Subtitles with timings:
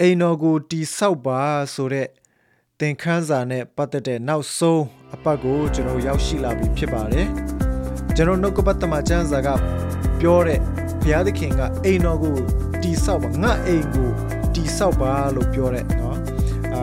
[0.00, 1.40] အိမ်တော်ကိုတီဆောက်ပါ
[1.74, 2.08] ဆိုတဲ့
[2.78, 7.28] သင်ခန်းစာနဲ့ပတ်သက်တဲ့နောက်ဆုံးအပတ်ကိုကျွန်တော်ရောက်ရှိလာပြီဖြစ်ပါတယ်
[8.16, 9.48] ကျွန်တော်နှုတ်ကပတ်တမချန်းစာက
[10.20, 10.60] ပြောတဲ့
[11.00, 12.36] ဘုရားသခင်ကအိမ်တော်ကို
[12.82, 14.10] တီဆောက်ပါငါအိမ်ကို
[14.54, 16.16] တီဆောက်ပါလို့ပြောတဲ့เนาะ
[16.74, 16.82] အာ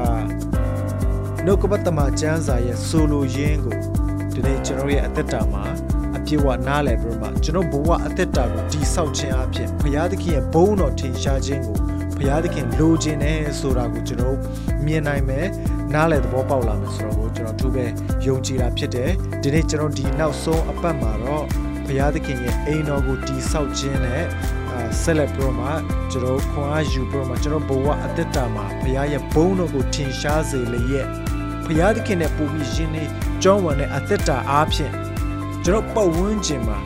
[1.45, 3.75] နှုတ်ကပတ်တမချန်းစာရဲ့ဆိုလိုရင်းကို
[4.33, 5.63] ဒီနေ့ကျွန်တော်ရဲ့အသက်တာမှာ
[6.15, 11.78] အပြည့်ဝနားလည်ပြီးတော့မှကျွန်တော်ဘဝအသက်တာကိုတီဆောက်ခြင်းအပြင်ဘုရားသခင်ရဲ့ဘုန်းတော်ထင်ရှားခြင်းကို
[12.20, 14.36] ဘုရားသခင်လိုချင်တယ်ဆိုတာကိုကျွန်တော်
[14.86, 15.46] မြင်နိုင်မယ်
[15.94, 17.86] နားလည်သဘောပေါက်လာမယ်ဆိုတော့ကိုကျွန်တော်သူပဲ
[18.26, 19.10] ယုံကြည်တာဖြစ်တယ်
[19.42, 21.44] ဒီနေ့ကျွန်တော်ဒီနောက်ဆုံးအပတ်မှာတော့
[21.86, 24.24] ဘုရားသခင်ရဲ့အိမ်တော်ကိုတီဆောက်ခြင်းနဲ့
[25.02, 25.68] ဆက်လက်ပြီးတော့မှ
[26.10, 31.08] ကျွန်တော်ခွန်အားယူပြီးတော့မှကျွန်တော်ဘဝအသက်တာမှာဘုရားရဲ့ဘုန်းတော်ကိုထင်ရှားစေလျက်
[31.66, 33.04] ဘုရားသခင်နဲ့ပူပြီးရင်းနေ
[33.42, 34.92] ကြောင်းဝင်တဲ့အသက်တာအားဖြင့်
[35.64, 36.78] ကျွန်တော်ပတ်ဝန်းကျင်မှာ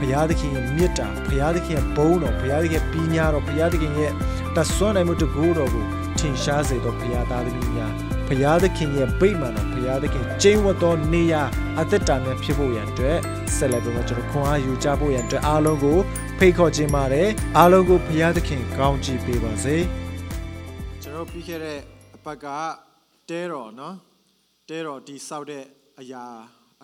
[0.00, 4.12] ဘုရားသခင်ရဲ့မြတ်တာဘုရားသခင်ရဲ့ဘုန်းတော်ဘုရားသခင်ပညာတော်ဘုရားသခင်ရဲ့
[4.56, 5.84] တဆွမ်းနိုင်မှုတကူတော်ကို
[6.18, 7.92] ထင်ရှားစေသောဘုရားသားသမီးများ
[8.28, 11.42] ဘုရားသခင်ရဲ့ဗိမာန်တော်ဘုရားသခင်ကျင်းဝတ်သောနေရာ
[11.80, 13.18] အသက်တာများဖြစ်ဖို့ရန်အတွက်
[13.56, 15.98] ဆက်လက်ပြီးတော့ကျွန်တော်ခွန်အားယူကြဖို့ရန်အတွက်အားလုံးကို
[16.38, 19.76] ဖိတ်ခေါ်ခြင်းပါတယ်အားလုံးကိုဘုရားသခင်ကောင်းချီးပေးပါစေ
[21.02, 21.78] ကျွန်တော်ပြီးခဲ့တဲ့
[22.16, 22.46] အပတ်က
[23.30, 23.96] တဲတော်နော်
[24.68, 25.64] တဲတော်ဒီစောက်တဲ့
[26.00, 26.24] အရာ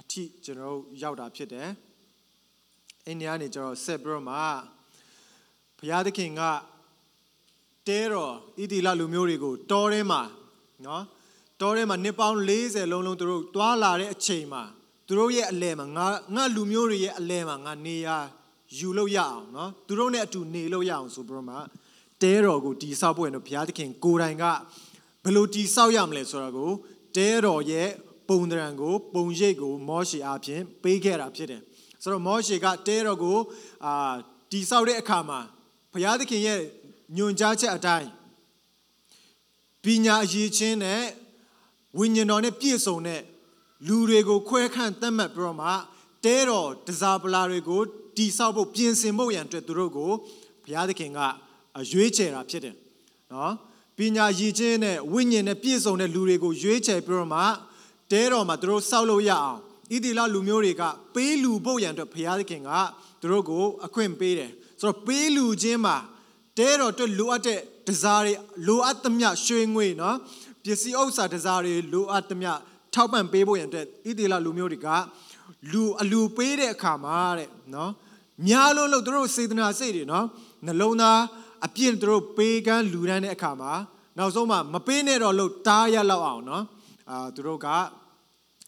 [0.00, 1.68] အထိကျွန်တော်ရောက်တာဖြစ်တယ်
[3.08, 4.36] အိန္ဒိယနေကျွန်တော်ဆက်ပြီးတော့မှ
[5.78, 6.42] ဘုရားသခင်က
[7.88, 10.20] တဲတော်ဣတိလလူမျိုးတွေကိုတောထဲမှာ
[10.86, 11.02] နော်
[11.60, 14.62] တောထဲမှာနှစ်ပေါင်း40လုံးလုံးသူတို့တွာလာတဲ့အချိန်မှာ
[15.06, 18.08] သူတို့ရဲ့အလဲမှာငါငါလူမျိုးတွေရဲ့အလဲမှာငါနေရ
[18.78, 21.56] ယူလို့ရအောင်နော်သူတို့နဲ့အတူနေလို့ရအောင်ဆိုပြီးတော့မှ
[22.22, 24.44] တဲတော်ကိုတီဆောက်ဖို့ရတော့ဘုရားသခင်ကိုယ်တိုင်က
[25.24, 26.70] ဘယ်လိုတီဆောက်ရမလဲဆိုတာကို
[27.16, 27.88] တဲတော်ရဲ့
[28.28, 31.62] ပုံတရံကိုပုံရိပ်ကိုမောရှေအားဖြင့်ပေးခဲ့တာဖြစ်တယ်
[32.02, 33.38] ဆိုတော့မောရှေကတဲတော်ကို
[33.84, 34.12] အာ
[34.50, 35.40] တီဆောက်တဲ့အခါမှာ
[35.92, 36.60] ဘုရားသခင်ရဲ့
[37.16, 38.08] ညွန်ကြားချက်အတိုင်း
[39.84, 41.02] ပညာအရေးချင်းနဲ့
[41.98, 43.22] ဝိညာဉ်တော်နဲ့ပြည့်စုံတဲ့
[43.88, 45.70] လူတွေကိုခွဲခန့်သတ်မှတ်ပြီးတော့မှ
[46.24, 47.80] တဲတော်တစားပလာတွေကို
[48.16, 50.10] တိဆောက်ဖို့ပြင်ဆင်ဖို့ရန်အတွက်သူတို့ကို
[50.64, 51.20] ဘုရားသခင်က
[51.92, 52.76] ရွေးချယ်တာဖြစ်တယ်
[53.32, 53.52] နော်
[53.96, 57.42] ပညာရည်ချင်းနဲ့ဝိညာဉ်နဲ့ပြည့်စုံတဲ့လူတွေကိုရွေးချယ်ပြီးတော့မှ
[58.12, 59.60] တဲတော်မှာသူတို့စောက်လို့ရအောင်
[59.92, 60.82] ဣတိလလူမျိုးတွေက
[61.14, 62.70] ပေးလူဖို့ရန်အတွက်ဘုရားသခင်က
[63.20, 65.96] သူတို့ကိုအခွင့်ပေးတယ်ဆိုတော့ပေးလူချင်းမှာ
[66.58, 68.32] တဲတော်အတွက်လိုအပ်တဲ့တစားတွေ
[68.66, 70.16] လိုအပ်သမျှရွှေငွေနော်
[70.64, 72.52] ပစ္စည်းဥစ္စာတစားတွေလိုအပ်သမျှ
[72.94, 74.88] ထောက်ပံ့ပေးဖို့ရန်အတွက်ဣသေလလူမျိုးတွေက
[75.72, 77.90] လူအလူပေးတဲ့အခါမှာတဲ့နော်
[78.48, 80.26] များလုံးလို့တို့စေတနာစိတ်တွေနော်
[80.66, 81.20] နှလုံးသား
[81.66, 83.72] အပြည့်တို့ပေးကမ်းလူဒန်းတဲ့အခါမှာ
[84.18, 86.64] နောက်ဆုံးမှမပေးနဲ့တော့လို့တားရလောက်အောင်နော်
[87.10, 87.66] အာတို့က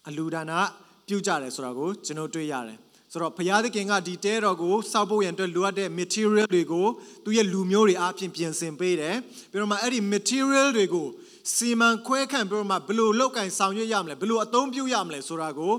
[0.09, 0.61] အလူဒါနာ
[1.09, 2.79] ပြုကြတယ်ဆိုတာကိုကျွန်တော်တွေ့ရတယ်
[3.13, 6.87] ဆိုတော့ဘုရားသခင်ကဒီတဲတော်ကိုစောက်ဖို့ရန်အတွက်လိုအပ်တဲ့ material တွေကို
[7.25, 9.17] သူရဲ့လူမျိုးတွေအားဖြင့်ပြင်ဆင်ပေးတယ်
[9.51, 11.09] ပြီးတော့မှအဲ့ဒီ material တွေကို
[11.55, 15.73] စီမံခွဲခန့်ပြီးတော့မှဘယ်လိုလောက်ကင်ဆောင်ရွက်ရမလဲဘယ်လိုအသုံးပြုရမလဲဆိုတာကို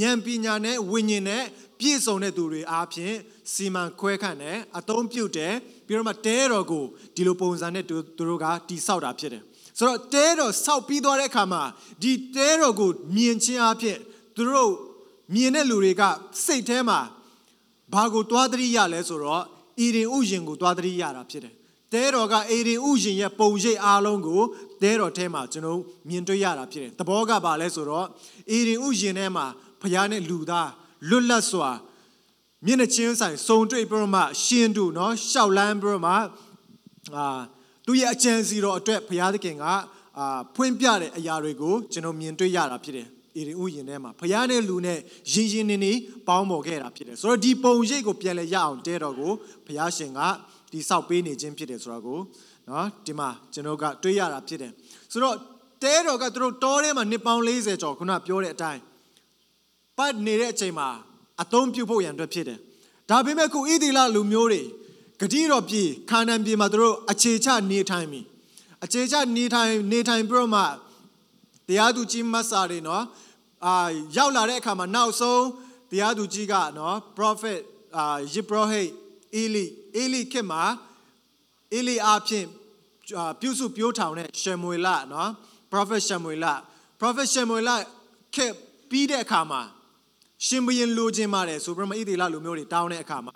[0.00, 1.44] ဉာဏ်ပညာနဲ့ဝိညာဉ်နဲ့
[1.80, 3.14] ပြည့်စုံတဲ့သူတွေအားဖြင့်
[3.52, 5.54] စီမံခွဲခန့်တယ်အသုံးပြုတယ်
[5.86, 9.42] ပြီးတော့မှတဲတော်ကိုဒီလိုပုံစံနဲ့သူတို့ကတိဆောက်တာဖြစ်တယ်
[9.78, 11.62] ဆိုတော့တဲတော်ဆောက်ပြီးသွားတဲ့အခါမှာ
[12.02, 13.98] ဒီတဲတော်ကိုမြင်ချင်းအဖြစ်
[14.35, 14.71] သူတို့
[15.33, 16.03] မြင်တဲ့လူတွေက
[16.45, 16.99] စိတ်ထဲမှာ
[17.93, 19.43] ဘာကိုတွားသတိရလဲဆိုတော့
[19.79, 21.53] အီရင်ဥယျင်ကိုတွားသတိရတာဖြစ်တယ်
[21.93, 24.41] တဲတော်ကအီရင်ဥယျင်ရဲ့ပုံရိပ်အားလုံးကို
[24.81, 25.79] တဲတော်ထဲမှာကျွန်တော်
[26.09, 28.07] မြင်တွေ့ရတာဖြစ်တယ်သဘောကဘာလဲဆိုတော့
[28.51, 29.45] အီရင်ဥယျင်ထဲမှာ
[29.81, 30.69] ဖခင်နဲ့လူသား
[31.09, 31.69] လွတ်လပ်စွာ
[32.65, 36.13] မျက်နှာချင်းဆိုင်စုံတွေ့ပြီးတော့မှရှင်းတူเนาะရှောက်လန်းပြီးတော့မှ
[37.15, 37.27] အာ
[37.85, 44.98] သူရဲ့အကြံစီတော်အတွက်ဘုရားသခင်ကအာဖွင့်ပြတဲ့အရာတွေကိုကျွန်တော်မြင်တွေ့ရတာဖြစ်တယ် အေရင်ဥယျင်ထဲမှာဖျားနဲ့လူနဲ့
[45.32, 45.92] ရင်ရင်နေနေ
[46.28, 49.32] ပေါင်းပေါ်ခဲ့တာဖြစ်တယ်ဆိုတော့ဒီပုံရိပ်ကိုပြန်လဲရအောင်တဲတော်ကို
[49.66, 50.20] ဖျားရှင်က
[50.72, 52.18] ဒီဆောက်ပေးနေခြင်းဖြစ်တယ်ဆိုတာကို
[52.68, 54.72] နော်ဒီမှာကျွန်တော်ကတွေးရတာဖြစ်တယ်
[55.12, 55.36] ဆိုတော့
[55.82, 58.80] တဲတော်ကသူတို့တောထဲမှာနှစ်ပေါင်း40ကျော်ခုနပြောတဲ့အတိုင်း
[59.98, 60.88] ပတ်နေတဲ့အချိန်မှာ
[61.42, 62.58] အသုံးပြုဖို့ရန်အတွက်ဖြစ်တယ်
[63.10, 64.62] ဒါပေမဲ့ခုဣသီလလူမျိုးတွေ
[65.20, 68.20] ဂတိတော်ပြည်ခါနန်ပြည်မှာသူတို့အခြေချနေထိုင်ပြီ
[68.84, 70.62] အခြေချနေထိုင်နေထိုင်ပြီးတော့မှ
[71.68, 73.04] တရားသူကြီးမတ်စာတွေနော်
[73.64, 73.74] အာ
[74.16, 75.44] ရောက်လာတဲ့အခါမှာနောက်ဆုံး
[75.90, 77.60] တရားသူကြီးကနော် prophet
[77.96, 78.90] အာယေဘရဟိတ်
[79.34, 79.64] အေလိ
[79.96, 80.62] အေလိခေတ်မှာ
[81.74, 82.44] အေလိအဖြစ်
[83.40, 85.30] ပြုစုပြောထောင်တဲ့ရှေမွေလနော်
[85.72, 86.46] prophet ရှေမွေလ
[87.00, 87.70] prophet ရှေမွေလ
[88.34, 88.54] ခေတ်
[88.90, 89.60] ပြီးတဲ့အခါမှာ
[90.46, 93.32] ရှင်ဘရင်လိုချင်ပါတယ်ဆိုပြီးမှဣသေလလူမျိုးတွေတောင်းတဲ့အခါမှာ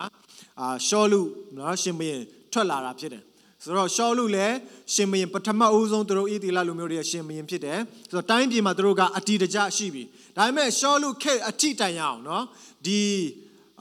[0.61, 1.20] အာရှောလူ
[1.56, 3.23] နော်ရှင်ဘရင်ထွက်လာတာဖြစ်တယ်
[3.65, 4.57] ဆိုတော့ရှောလူလည်း
[4.95, 7.79] ရှင်ဘရင်ပထမအဦးဆုံးသူတို့ဣသီလလူမျိုးတွေရှင်ဘရင်ဖြစ်တယ်
[8.11, 10.03] ဆိုတော့တိုင်းပြည်မှာသူတို့ကအတီတကြရှိပြီ
[10.37, 12.45] ဒါပေမဲ့ရှောလူခက်အထိတိုင်ရအောင်နော်
[12.87, 13.01] ဒီ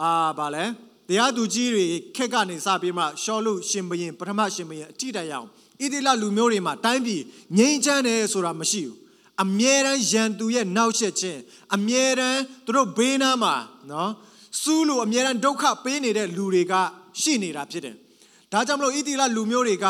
[0.01, 0.65] အာဗာလဲ
[1.07, 1.85] တရားသူကြီးတွေ
[2.15, 7.21] ခက်ကနေစပြီးမှရှောလူရှင်ဘရင်ပထမရှင်ဘရင်အထိတိုင်ရအောင်ဣသီလလူမျိုးတွေမှာတိုင်းပြည်
[7.57, 8.95] ငြိမ်းချမ်းတယ်ဆိုတာမရှိဘူး
[9.43, 11.39] အမြဲတမ်းရန်သူရဲ့နောက်ဆက်ခြင်း
[11.75, 13.55] အမြဲတမ်းသူတို့ဘေးနားမှာ
[13.91, 14.11] နော်
[14.61, 16.73] စူးလို့အမြဲတမ်းဒုက္ခပေးနေတဲ့လူတွေက
[17.21, 17.95] ရှိနေတာဖြစ်တယ်
[18.53, 19.85] ဒါကြောင့်မလို့ဣသီလလူမျိုးတွေက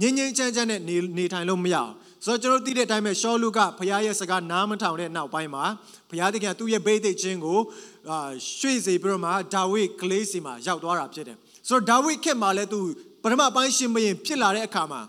[0.00, 1.90] ငြိမ်းငြိမ်းချမ်းချမ်းနဲ့နေနေထိုင်လို့မရအောင်
[2.24, 5.64] ဆိုတော့ကျွန်တော်သိတဲ့အတိုင်းပဲရှောလူကဘုရားရဲ့စကားနားမထောင်တဲ့နောက်ပိုင်းမှာ
[6.10, 7.58] ဘုရားသခင်ကသူ့ရဲ့ဘိသိက်ချင်းကို
[8.10, 8.18] အာ
[8.58, 11.36] ရွှေ့စေပြီးတော့မှဒါဝိဒ်ကလေးစီမှာရောက်သွားတာဖြစ်တယ်
[11.68, 12.80] ဆိုတော့ဒါဝိဒ်ခေတ်မှာလည်းသူ
[13.22, 15.00] ပထမပိုင်းရှင်ဘရင်ဖြစ်လာတဲ့အခါမှာ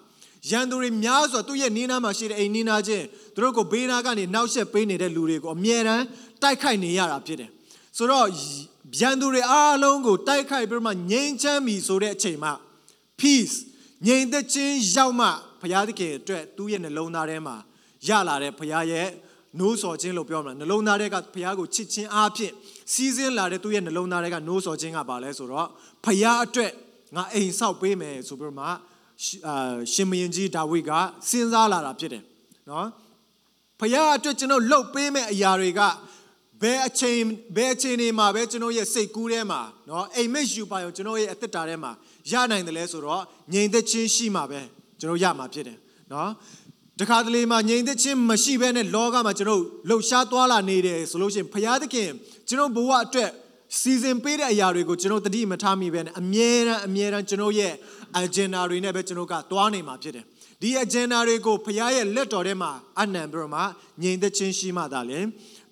[0.49, 3.05] ရန်သူတွေများစွာသူ့ရဲ့နီးနားမှာရှိတဲ့အိမ်နီးနားချင်း
[3.35, 6.03] သူတို့ကိုဘေးနားကနေနောက်ဆက်ပေးနေတဲ့လူတွေကိုအမြဲတမ်း
[6.43, 7.49] တိုက်ခိုက်နေရတာဖြစ်တယ်
[7.97, 8.27] ဆိုတော့
[8.99, 12.53] ရန်သူတွေအားလုံးကိုတိုက်ခိုက်ပြီးမှငြိမ်းချမ်းပြီဆိုတဲ့အချိန်မှာ
[13.21, 13.55] peace
[14.07, 15.27] ငြိမ်သက်ခြင်းရောက်မှ
[15.61, 17.55] ဘုရားသခင်အတွက်သူ့ရဲ့နှလုံးသားထဲမှာ
[18.07, 19.07] ရလာတဲ့ဘုရားရဲ့
[19.59, 22.53] နိုးစော်ခြင်းလို့ပြောမှာနှလုံးသားထဲကဘုရားကိုချစ်ခြင်းအားဖြင့်
[22.93, 25.67] စီးဆင်းလာတဲ့သူ့ရဲ့နှလုံးသားထဲကနိုးစော်ခြင်းကဘာလဲဆိုတော့
[26.05, 26.71] ဘုရားအတွက်
[27.15, 28.73] ငါအိမ်ဆောက်ပေးမယ်ဆိုပြီးတော့မှအာ
[29.93, 30.91] ရှင်မယင်ကြီးဒါဝိဒ်က
[31.29, 32.23] စဉ်းစားလာတာဖြစ်တယ်
[32.69, 32.87] နော်
[33.79, 35.81] ဖခင်အတွက်ကျွန်တော်လှုပ်ပေးမဲ့အရာတွေက
[36.61, 37.19] ဘယ်အချိန်
[37.55, 41.91] ဘယ်အချိန်တွေမှာပဲကျွန်တော်ရဲ့စိတ်ကူးထဲမှာနော်အိမ်မက်ယူပါရောကျွန်တော်ရဲ့အသက်တာထဲမှာ
[42.31, 44.61] ရနိုင်တယ်လဲဆိုတော့ငြိမ်သက်ခြင်းရှိမှာပဲ
[44.99, 45.77] ကျွန်တော်ရမှာဖြစ်တယ်
[46.13, 46.31] နော်
[46.99, 52.09] တခါတလေမှာငြိမ်သက်ခြင်းမရှိဘဲနဲ့လောကမှာကျွန်တော်လှုပ်ရှားသွားလာနေတယ်ဆိုလို့ရှိရင်ဘုရားသခင်
[52.47, 53.29] ကျွန်တော်ဘဝအတွက်
[53.79, 57.73] စီစဉ်ပေးတဲ့အရာတွေကိုကျွန်တော်တတိမထားမိပဲနဲ့အမြဲတမ်းအမြဲတမ်းကျွန်တော်ရဲ့
[58.21, 60.25] agenda တွေနဲ့ပဲကျွန်တော်ကသွားနေမှာဖြစ်တယ်
[60.61, 63.61] ဒီ agenda တွေကိုဘုရားရဲ့လက်တော်ထဲမှာအနံပြီးတော့မှ
[64.01, 65.19] ငြိမ်သက်ခြင်းရှိမှသာလေ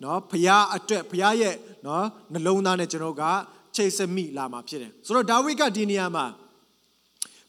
[0.03, 1.55] နော်ဘုရားအတွက်ဘုရားရဲ့
[1.85, 3.23] နော်နှလုံးသားနဲ့ကျွန်တော်က
[3.75, 6.25] ချိန်စမိလာမှာဖြစ်တယ်ဆိုတော့ဒါဝိကဒီနေရာမှာ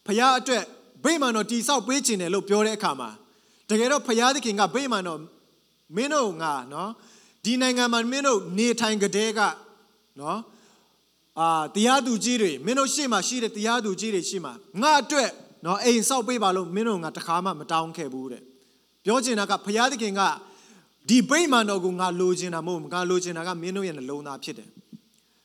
[0.06, 0.64] ဖခင်အတွက်
[1.04, 3.10] ဗိမာန်တော်တိဆောက်ပေးခြင်းတယ်လို့ပြောတဲ့အခါမှာ
[3.70, 5.20] တကယ်တော့ဖခင်သခင်ကဗိမာန်တော်
[5.96, 6.90] မင်းတို့ငါနော်
[7.44, 9.40] ဒီနိုင်ငံမှာမင်းတို့နေထိုင်ကြတဲ့က
[10.20, 10.38] နော်
[11.40, 15.30] အာတရားသူကြီးတွေမင်းတို့ရှေ့မှာရှိတဲ့တရားသူကြီးတွေရှေ့မှာငါအတွက်
[15.66, 18.42] နော်အိမ်ဆောက်ပေးပါလို့မင်းတို့ငါတခါမှမတောင်းခဲ့ဘူးတဲ့
[19.04, 20.22] ပြောချင်တာကဘုရားသခင်က
[21.08, 24.68] ဒီဗိမာန်တော်ကိုငါလိုချင်တာမဟုတ်ငါလိုချင်တာကမင်းတို့ရဲ့နှလုံးသားဖြစ်တယ်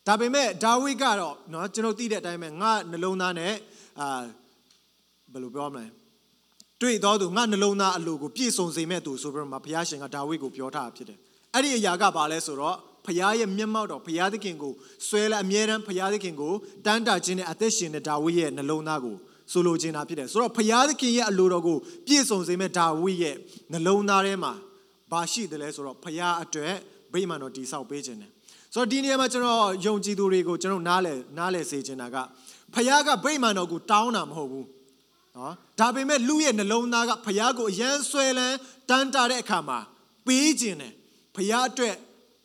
[0.08, 3.54] ဒါပေမဲ့ဒါဝိဒ်ကတော့နော်ကျွန်တော်သိတဲ့အတိုင်းပဲငါနှလုံးသားနဲ့
[4.00, 4.22] အာ
[5.34, 5.86] ဘယ်လိုပြောမလဲ
[6.82, 11.20] တွေ့တော်သူငါနှလုံးသားအလိုကိုပြည့်စုံစေမဲ့သူဆိုပြီးတော့မှဘုရားရှင်ကဒါဝိဒ်ကိုပြောထားတာဖြစ်တယ်
[11.54, 12.76] အဲ့ဒီအရာကဘာလဲဆိုတော့
[13.06, 14.74] ဖခင်ရဲ့မျက်မှောက်တော်ဖခင်သခင်ကို
[15.08, 16.54] ဆွဲလာအမြဲတမ်းဖခင်သခင်ကို
[16.86, 19.16] တန်းတာခြင်းနဲ့အသက်ရှင်တဲ့ဒါဝိဒ်ရဲ့နှလုံးသားကို
[19.52, 23.36] ဆိုလိုချင်တာဖြစ်တယ်ဆိုတော့ဖခင်သခင်ရဲ့အလိုတော်ကိုပြည့်စုံစေမဲ့ဒါဝိဒ်ရဲ့
[23.72, 24.54] နှလုံးသားထဲမှာ
[25.12, 26.76] ဘာရှိတယ်လဲဆိုတော့ဖခင်အတွက်
[27.14, 28.32] ဗိမာန်တော်တည်ဆောက်ပေးခြင်းတယ်
[28.74, 32.18] ဆိုတော့ဒီနေရာမှာကျွန်တော်ယုံကြည်သူတွေကိုကျွန်တော်နားလဲနားလဲစေချင်တာက
[32.74, 34.68] ဖခင်ကဗိမာန်တော်ကိုတောင်းတာမဟုတ်ဘူး
[35.38, 38.58] နော်ဒါပေမဲ့လူရဲ့နှလုံးသားကဖခင်ကိုအယမ်းဆွဲလန်း
[38.90, 39.80] တန်းတာတဲ့အခါမှာ
[40.26, 40.94] ပေးခြင်းတယ်
[41.36, 41.96] ဖခင်အတွက်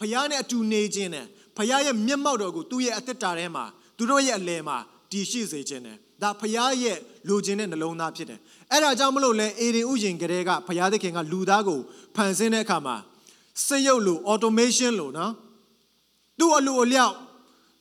[0.00, 3.64] ဖခင်နဲ့အတူနေခြင်းနဲ့ဖခင်ရဲ့မျက်မှောက်တော်ကိုသူ့ရဲ့အသက်တာထဲမှာ
[3.96, 4.76] သူတို့ရဲ့အလယ်မှာ
[5.10, 6.98] တည်ရှိစေခြင်းနဲ့ဒါဖခင်ရဲ့
[7.28, 8.40] လူချင်းတဲ့နှလုံးသားဖြစ်တယ်
[8.70, 11.80] အဲ့ဒါကြောင့်မလို့လဲအေဒင်ဥယျင်ကလေးကဖခင်သခင်ကလူသားကို
[12.16, 12.96] ဖန်ဆင်းတဲ့အခါမှာ
[13.66, 15.32] စက်ရုပ်လို automation လိုနော်
[16.38, 17.14] သူ့အလိုအလျောက်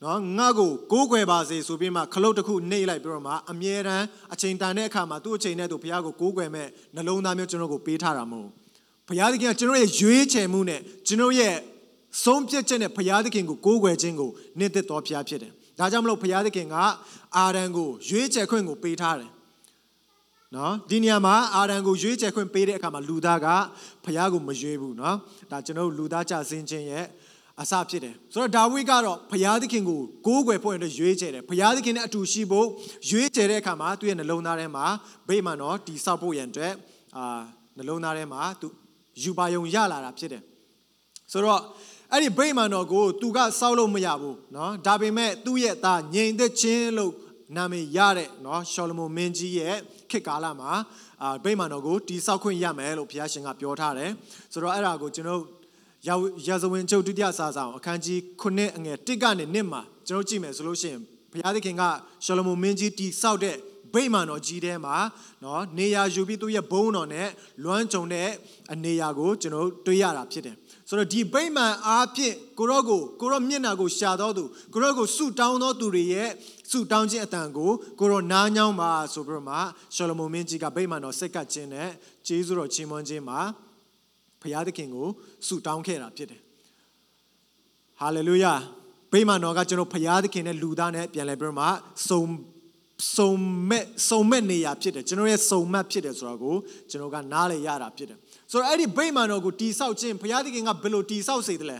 [0.04, 8.50] နော်ငါ့ကိုကိုးကွယ်ပါစေဆိုပြီးမှခလုတ်တစ်ခုနှိပ်လိုက်ပြီးတော့မှအမြဲတမ်းအချိန်တန်တဲ့အခါမှာသူ့အချိန်နဲ့သူဘုရားကိုကိုးကွယ်မဲ့နှလုံးသားမျိုးကျွန်တော်ကိုပေးထားတာမဟုတ်
[9.08, 11.56] ဘုရားသခင်ကကျွန်တော်ရဲ့ရွေးချယ်မှုနဲ့ကျွန်တော်ရဲ့
[12.24, 16.76] ဆုံးဖြတ်ချက်နဲ့ဘုရားသခင်ကိုကိုးကွယ်ခြင်းကိုနှစ်သက်တော်ဘုရားဖြစ်တယ်။ဒါကြောင့်မလို့ဘုရားသခင်က
[17.38, 19.32] အာရန်ကိုရွေးချယ်ခွင့်ကိုပေးထားတယ်။
[20.56, 23.48] နော်ဒီနေရာမှာအာရန်ကိုရွေးချယ်ခွင့်ပေးတဲ့အခါမှာလူသားက
[24.06, 25.18] ဘုရားကိုမရွေးဘူးနော်။
[25.52, 27.06] ဒါကျွန်တော်တို့လူသားကြဆင်းခြင်းရဲ့
[27.63, 32.67] အစဖြစ်တယ်။ဆိုတော့ဒါဝိကတော့ဘုရားသခင်ကိုကိုးကွယ်ဖို့အတွက်ရွေးချယ်တယ်။ဘုရားသခင်နဲ့အတူရှိဖို့
[33.11, 34.87] ရွေးချယ်တဲ့အခါမှာသူ့ရဲ့နှလုံးသားထဲမှာ
[35.29, 36.73] ဗိမာန်တော်တည်ဆောက်ဖို့ရန်အတွက်
[37.17, 37.41] အာ
[37.77, 38.69] နှလုံးသားထဲမှာသူ
[39.23, 40.43] ယူပါယုံရလာတာဖြစ်တယ်။
[41.33, 41.61] ဆိုတော့
[42.13, 47.13] အဲ့ဒီဗိမာန်တော်ကိုသူကစောက်လို့မရဘူးเนาะဒါပေမဲ့သူ့ရဲ့သားငြိမ်သက်ခြင်းလို့
[47.57, 49.77] နာမည်ရတဲ့เนาะရှောလမုန်မင်းကြီးရဲ့
[50.11, 50.71] ခေတ်ကာလမှာ
[51.23, 54.11] အာဗိမာန်တော်ကိုတိဆောက်ခွင့်ရမယ်လို့ဘုရားရှင်ကပြောထားတယ်
[54.53, 55.41] ဆိုတော့အဲ့ဒါကိုကျွန်တော်
[56.08, 61.84] ရာဇဝင်ချုပ်ဒုတိယစာဆောင်အခန်းကြီး9အငယ်1ကနေ1မှာကျွန်တော်ကြည့်မယ်ဆိုလို့ရှိရင်ဘုရားသခင်က
[62.26, 63.56] ရှောလမုန်မင်းကြီးတိဆောက်တဲ့
[63.94, 64.96] ဗိမာန်တော်ကြီးထဲမှာ
[65.44, 67.30] နော်နေရာယူပြီးသူ့ရဲ့ဘုန်းတော်နဲ့
[67.64, 68.30] လွမ်းကြုံတဲ့
[68.72, 70.56] အနေရာကိုကျွန်တော်တွေ့ရတာဖြစ်တယ်
[70.90, 74.44] ဆိုတော့ဒီဗိမာန်အားဖြင့်ကိုရော့ကိုကိုရော့မျက်နာကိုရှာတော်သူ
[74.74, 76.30] ကိုရော့ကိုဆုတောင်းတော်သူတွေရဲ့
[76.72, 79.58] ဆုတောင်းခြင်းအတန်ကိုကိုရော့နားညောင်းပါဆိုပြီးတော့မှ
[79.96, 81.90] ရှောလမုန်မင်းကြီးကဗိမာန်တော်ဆက်ကပ်ခြင်းနဲ့
[82.28, 83.40] ဂျေဇုတော်ချီးမွမ်းခြင်းမှာ
[84.42, 85.08] ဘုရားသခင်ကို
[85.48, 86.42] ဆုတောင်းခဲ့တာဖြစ်တယ်
[88.00, 88.54] ဟာလေလုယာ
[89.12, 91.68] ဗိမာန်တော်ကကျွန်တော်ဘုရားသခင်နဲ့လူသားနဲ့ပြန်လဲပြီးတော့မှ
[92.10, 92.22] စုံ
[93.18, 93.32] စုံ
[93.70, 96.56] မဲ့စုံမဲ့နေရာဖြစ်တယ်ကျွန်တော်ရဲ့စုံမတ်ဖြစ်တယ်ဆိုတာကို
[96.90, 98.18] ကျွန်တော်ကနားလေရတာဖြစ်တယ်
[98.52, 101.78] ဆိုတော့အဲ့ဒီဗိမာန်တော်ကိုတိဆောက်ခြင်းဘုရားသခင်ကဘယ်လိုတိဆောက်စေတယ်လဲ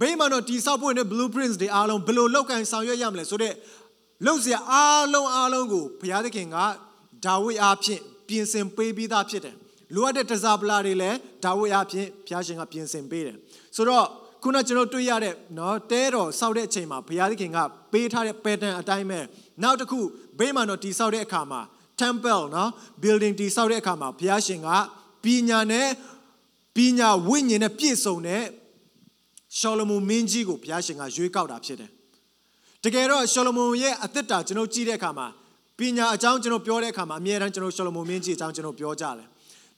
[0.00, 3.54] ဗိမာန်တော်တိဆောက်ဖို့နဲ့ blueprints တွေအားလုံးဘယ်လိုလောက်ကန်ဆောင်ရွက်ရမလဲဆိုတော့
[4.26, 6.56] လောက်စရာအားလုံးအားလုံးကိုဘုရားသခင်က
[7.24, 9.56] ဒါဝိဒ်အားဖြင့်ပြင်ဆင်ပေးပြီးသားဖြစ်တယ်
[9.94, 13.36] လိုအပ်တဲ့တစားပလာတွေလည်းဒါဝိအဖြစ်ဘုရားရှင်ကပြင်ဆင်ပေးတယ်
[13.76, 14.06] ဆိုတော့
[14.42, 17.58] ခုနကျွန်တော်တွေ့ရတဲ့နော်တဲတော်စောက်တဲ့အချိန်မှာဘုရားသခင်က
[17.92, 19.20] ပေးထားတဲ့ pattern အတိုင်းပဲ
[19.62, 20.00] နောက်တစ်ခု
[20.38, 21.60] ဘေးမှာတော့တိဆောက်တဲ့အခါမှာ
[22.00, 22.70] temple နော်
[23.02, 24.68] building တိဆောက်တဲ့အခါမှာဘုရားရှင်က
[25.24, 25.88] ပညာနဲ့
[26.76, 28.42] ပညာဝိညာဉ်နဲ့ပြည့်စုံတဲ့
[29.58, 31.90] ရှောလမုန်မင်းကြီးကိုဘုရားရှင်ကရွေးကောက်တာဖြစ်တယ်
[32.84, 35.26] တကယ်တော့ရှောလမုန်ရဲ့အသက်တာကျွန်တော်ကြည့်တဲ့အခါမှာ
[35.78, 39.28] ပညာအကြောင်းကျွန်တော်ပြောတဲ့အခါမှာအမြဲတမ်းကျွန်တော်ရှောလမုန်မင်းကြီးအကြောင်းကျွန်တော်ပြောကြတယ်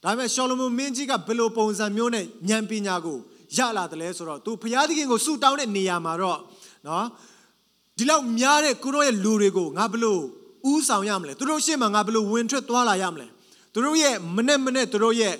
[0.03, 3.17] ဒါပေမဲ့ရှောလမုန်မင်းကြီးကဘယ်လိုပုံစံမျိုးနဲ့ဉာဏ်ပညာကို
[3.57, 6.39] ရလာတယ်လဲဆိုတော့သူဘုရားသခင်ကိုဆုတောင်းတဲ့နေရာမှာတော့
[6.87, 7.05] နော်
[7.97, 10.21] ဒီလောက်များတဲ့ကိုရောရဲ့လူတွေကိုငါဘလို့
[10.71, 13.27] ဥဆောင်ရမလဲသူတို့ရှေ့မှာငါဘလို့ဝင်ထွက်သွားလာရမလဲ
[13.73, 15.35] သူတို့ရဲ့မနဲ့မနဲ့သူတို့ရဲ့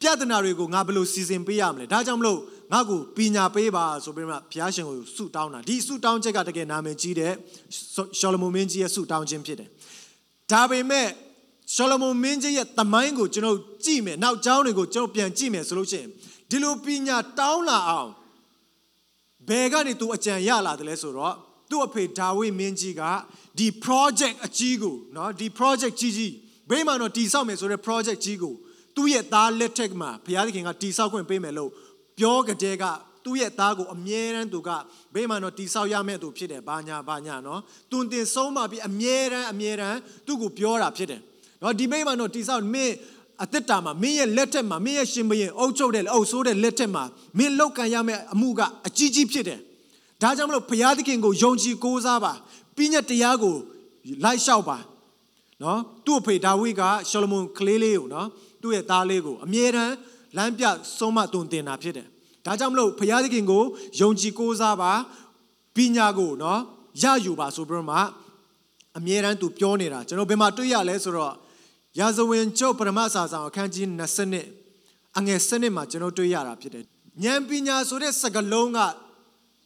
[0.00, 2.38] ပြဿနာတွေကိုငါဘလို့စီစဉ်ပေးရမလဲဒါကြောင့်မလို့
[2.72, 7.32] ငါ့ကိုပညာပေးပါဆိုပြီးမှဘုရားရှင်ကိုဆုတောင်းတာဒီဆုတောင်းချက်ကတကယ်နာမည်ကြီးတဲ့
[8.18, 9.68] ရှောလမုန်မင်းကြီးရဲ့ဆုတောင်းခြင်းဖြစ်တယ်
[10.52, 11.08] ဒါပေမဲ့
[11.73, 16.09] ရှောလမုန်မင်းကြီးရဲ့တမိုင်းကိုကျွန်တော်ကြည့်မယ်နောက်ကျောင်းတွေကိုကျွန်တော်ပြန်ကြည့်မယ်ဆိုလို့ရှိရင်
[16.49, 18.09] ဒီလိုပညာတောင်းလာအောင်
[19.49, 21.35] ဘယ်ကနေသူအကြံရလာတယ်လဲဆိုတော့
[21.69, 23.01] သူ့အဖေဒါဝိမင်းကြီးက
[23.59, 26.33] ဒီ project အကြီးကိုเนาะဒီ project ကြီးကြီး
[26.69, 28.53] ဘယ်မှာတော့တည်ဆောက်မယ်ဆိုတဲ့ project ကြီးကို
[28.95, 31.71] သူ့ရဲ့သားလက်ထက်မှာဘုရားသခင်ကတည်ဆောက်ခွင့်ပေးမယ်လို့
[32.19, 32.85] ပြောကြတဲ့က
[33.25, 34.69] သူ့ရဲ့သားကိုအမြဲတမ်းသူက
[35.13, 41.21] ဘေးမှာတော့တိဆောက်ရမယ့်သူဖြစ်တယ်ဘာညာဘာညာနော်သူတင်ဆုံးမှပြီးအမြဲတမ်းအမြဲတမ်းသူ့ကိုပြောတာဖြစ်တယ်
[41.62, 42.94] နော်ဒီဘေးမှာတော့တိဆောက်မင်း
[43.44, 47.04] အသက်တာမှာမင်းရဲ့လက်ထက်မှာမင်းရဲ့ရှင်ဘရင်အုပ်ချုပ်တဲ့အုပ်ဆိုးတဲ့လက်ထက်မှာ
[47.38, 49.60] မင်းလောက်ကန်ရမယ့်အမှုကအကြီးကြီးဖြစ်တယ်။
[50.22, 52.32] ဒါကြောင့်မလို့ဘုရားသခင်ကိုယုံကြည်ကိုးစားပါ။
[52.76, 53.54] ပြည့်ညတ်တရားကို
[54.24, 54.78] လိုက်လျှောက်ပါ။
[55.62, 58.28] နော်သူ့အဖေဒါဝိကရှောလမုန်ကလေးလေးကိုနော်
[58.62, 59.94] သူ့ရဲ့သားလေးကိုအမြဲတမ်း
[60.36, 60.64] လမ်းပြ
[60.98, 62.06] ဆုံးမတုံတင်တာဖြစ်တယ်။
[62.46, 63.62] ဒါကြောင့်မလို့ဘုရားသခင်ကို
[64.00, 64.92] ယုံကြည်ကိုးစားပါ
[65.76, 66.60] ပညာကိုနော်
[67.02, 67.98] ရယူပါဆိုပြီးတော့မှ
[68.98, 71.34] အမြဲတမ်းသူပြောနေတာကျွန်တော်ဘယ်မှာတွေ့ရလဲဆိုတော့
[71.98, 73.86] ရာဇဝင်ကျုပ်ပရမစာဆောင်အခန်းကြီး
[74.52, 76.84] 20အငယ်7မှာကျွန်တော်တွေ့ရတာဖြစ်တယ်။
[77.24, 78.78] ဉာဏ်ပညာဆိုတဲ့စကားလုံးက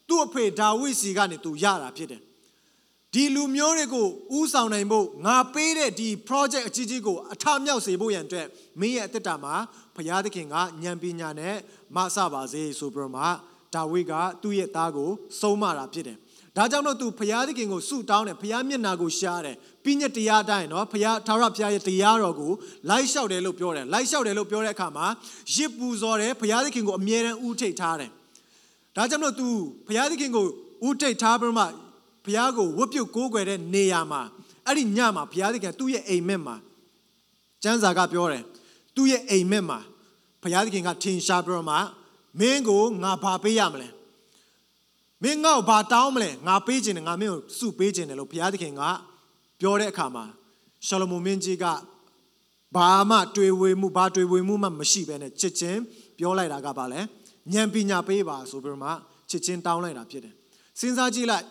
[0.08, 2.22] သူ့အဖေဒါဝိစီကနေသူရတာဖြစ်တယ်။
[3.12, 4.06] ဒီလူမျိုးတွေကို
[4.38, 8.46] ဥဆောင်နိုင်ဖို့ငါပေးတဲ့ဒီ project အကြီးကြီးကိုအထမြောက်စေဖို့ရန်အတွက်
[8.80, 9.54] မင်းရဲ့အသက်တာမှာ
[9.94, 11.56] ဘုရားသခင်ကဉာဏ်ပညာနဲ့
[11.96, 13.24] မဆပါစေဆိုပြီးတော့မှ
[13.74, 14.12] ဒါဝိက
[14.42, 16.18] သူ့ရဲ့သားကိုဆုံးမတာဖြစ်တယ်။
[16.56, 22.52] ဒါကြောင့်တော့သူဘုရားသခင်ကိုဆုတောင်းတယ်ဘုရားမျက်နာကိုရှားတယ်ပြည့်ညက်တရားအတိုင်းနော်ဘုရားထာဝရဘုရားရဲ့တရားတော်ကို
[22.90, 25.06] လိုက်လျှောက်တယ်လို့ပြောတယ်လိုက်လျှောက်တယ်လို့ပြောတဲ့အခါမှာ
[25.54, 28.10] ရစ်ပူဇော်တယ်ဘုရားသခင်ကိုအမြဲတမ်းဥထိတ်ထားတယ်
[28.96, 29.48] ဒါကြောင့်မလို့ तू
[29.86, 30.46] ဘုရားသခင်ကို
[30.88, 31.64] ဥထိတ်ထားပြီးမှ
[32.24, 34.22] ဘုရားကိုဝတ်ပြုတ်ကိုးကွယ်တဲ့နေရာမှာ
[34.66, 36.56] အဲ့ဒီညမှာဘုရားသခင်သူ့ရဲ့အိမ်မက်မှာ
[37.62, 38.42] ကျမ်းစာကပြောတယ်
[38.96, 39.78] သူ့ရဲ့အိမ်မက်မှာ
[40.42, 41.76] ဘုရားသခင်ကထင်ရှားပြီးတော့မှ
[42.40, 43.88] မင်းကိုငါဘာပေးရမလဲ
[45.24, 48.82] မင်းငါ့ကိုဘာတောင်းမလဲငါပေးခြင်းနဲ့ငါမင်းကိုစုပေးခြင်းတယ်လို့ဘုရားသခင်က
[49.60, 50.24] ပြောတဲ့အခါမှာ
[50.86, 51.64] ရှောလမုန်မင်းကြီးက
[52.76, 55.80] ဘာမှတွေ့ဝေမှုဘာတွေ့ဝေမှုမှမရှိဘဲနဲ့ချစ်ချင်း
[56.18, 57.00] ပြောလိုက်တာကဘာလဲ
[57.52, 58.90] ဉာဏ်ပညာပေးပါဆိုပြီးမှ
[59.30, 60.34] ချစ်ချင်းတောင်းလိုက်တာဖြစ်တယ်
[60.80, 61.44] စဉ်းစားကြည့်လိုက်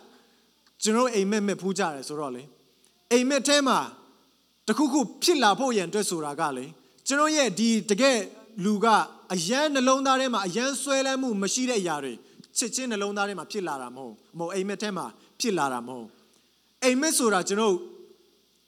[0.84, 2.44] ကျွန်တော်အိမ်မက်မက်ဖူးကြတယ်ဆိုတော့လေ
[3.12, 3.80] အိမ်မက်ထဲမှာ
[4.68, 6.66] တခုခုဖြစ်လာဖို့ရန်အတွက်ဆိုတာကလေ
[7.08, 8.20] ကျွန်တော်ရဲ့ဒီတကယ်
[8.66, 8.88] လူက
[9.34, 12.14] အယမ်းနှလုံးသားထဲမှာအယမ်းဆွဲလန်းမှုမရှိတဲ့အရာတွေ
[12.58, 15.06] ချစ်ချင်းနှလုံးသားထဲမှာဖြစ်လာတာမဟုတ်မဟုတ်အိမ်မက်ထဲမှာ
[15.40, 16.08] ဖြစ်လာတာမဟုတ်
[16.84, 17.76] အိမ်မက်ဆိုတာကျွန်တော်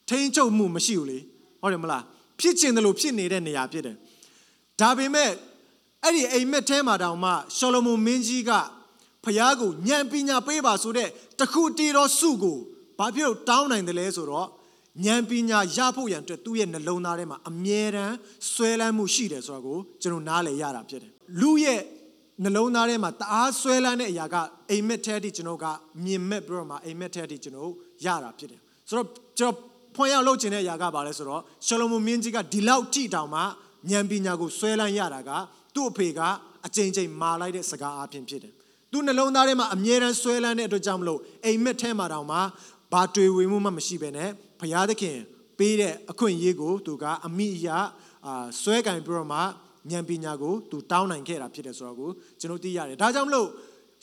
[0.09, 1.19] ထိန်းချုပ်မှုမရှိဘူးလေ
[1.61, 2.03] ဟုတ်တယ်မလား
[2.39, 3.95] ဖြစ်ချင်တယ်လို့ဖြစ်နေတဲ့နေရာဖြစ်တယ်
[4.81, 5.31] ဒါပေမဲ့
[6.03, 8.51] အဲ့ဒီအိမ်မက်ထဲမှာတောင်မှရှောလမုန်မင်းကြီးက
[9.25, 12.57] ဖျားကိုဉာဏ်ပညာပေးပါဆိုတဲ့တခုတည်းသောစုကို
[12.99, 14.47] ဘာဖြစ်လို့တောင်းနိုင်တယ်လဲဆိုတော့
[15.05, 18.15] ဉာဏ်ပညာရဖို့ရန်အတွက်သူ့ရဲ့နှလုံးသားထဲမှာအမြဲတမ်း
[18.53, 21.11] ဆွဲလန်းမှုရှိတယ်ဆိုတာကိုကျွန်တော်နားလည်ရတာဖြစ်တယ်
[21.41, 21.81] လူရဲ့
[22.43, 24.35] နှလုံးသားထဲမှာတအားဆွဲလန်းတဲ့အရာက
[24.71, 25.65] အိမ်မက်ထဲတိကျွန်တော်က
[26.03, 27.71] မြင်မဲ့ပြီးတော့မှအိမ်မက်ထဲတိကျွန်တော်
[28.05, 29.07] ရတာဖြစ်တယ်ဆိုတော့
[29.39, 33.41] ကျွန်တော်ဖွင့်ရောက်လုပ်ချင်တဲ့အရာကဘာလဲဆိုတော့ရှောလမုန်မင်းကြီးကဒီလောက်ထိတောင်မှ
[33.91, 35.31] ဉာဏ်ပညာကိုဆွဲလန်းရတာက
[35.75, 36.19] သူ့အဖေက
[36.65, 38.53] အချိန်ချင်းမာလိုက်တဲ့စကားအပြင်ဖြစ်တယ်
[38.91, 42.37] သူ့နှလုံးသားထဲမှာအမြဲတမ်းဆွဲလန်းတဲ့အတွက်ကြောင့်မလို့အိမ်မက်ထဲမှာတောင်မှ
[42.91, 45.17] ဘာတွေ့ဝေမှုမှမရှိဘဲနဲ့ဘုရားသခင်
[45.57, 47.77] ပေးတဲ့အခွင့်အရေးကိုသူကအမိအရာ
[48.25, 49.39] အာဆွဲကင်ပြီးတော့မှ
[49.91, 53.47] ဉာဏ်ပညာကိုသူတောင်းနိုင်ခဲ့တာဖြစ်တယ်ဆိုတော့ကိုကျွန်တော်သိရတယ်ဒါကြောင့်မလို့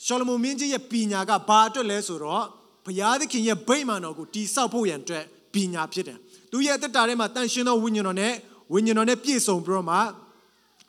[0.05, 2.43] ရှောလမုန်မင်းကြီးရဲ့ပညာကဘာအတွက်လဲဆိုတော့
[2.85, 5.23] ဘုရားသခင်ရဲ့ဗိမာန်တော်ကိုတိဆောက်ဖို့ရန်အတွက်
[5.53, 6.17] ပညာဖြစ်တယ်
[6.51, 8.33] သူရဲ့တက်တာထဲမှာတန်ရှင်းသောဝိညာဉ်တော်နဲ့
[8.73, 9.97] ဝိညာဉ်တော်နဲ့ပြည့်စုံပြီးတော့မှ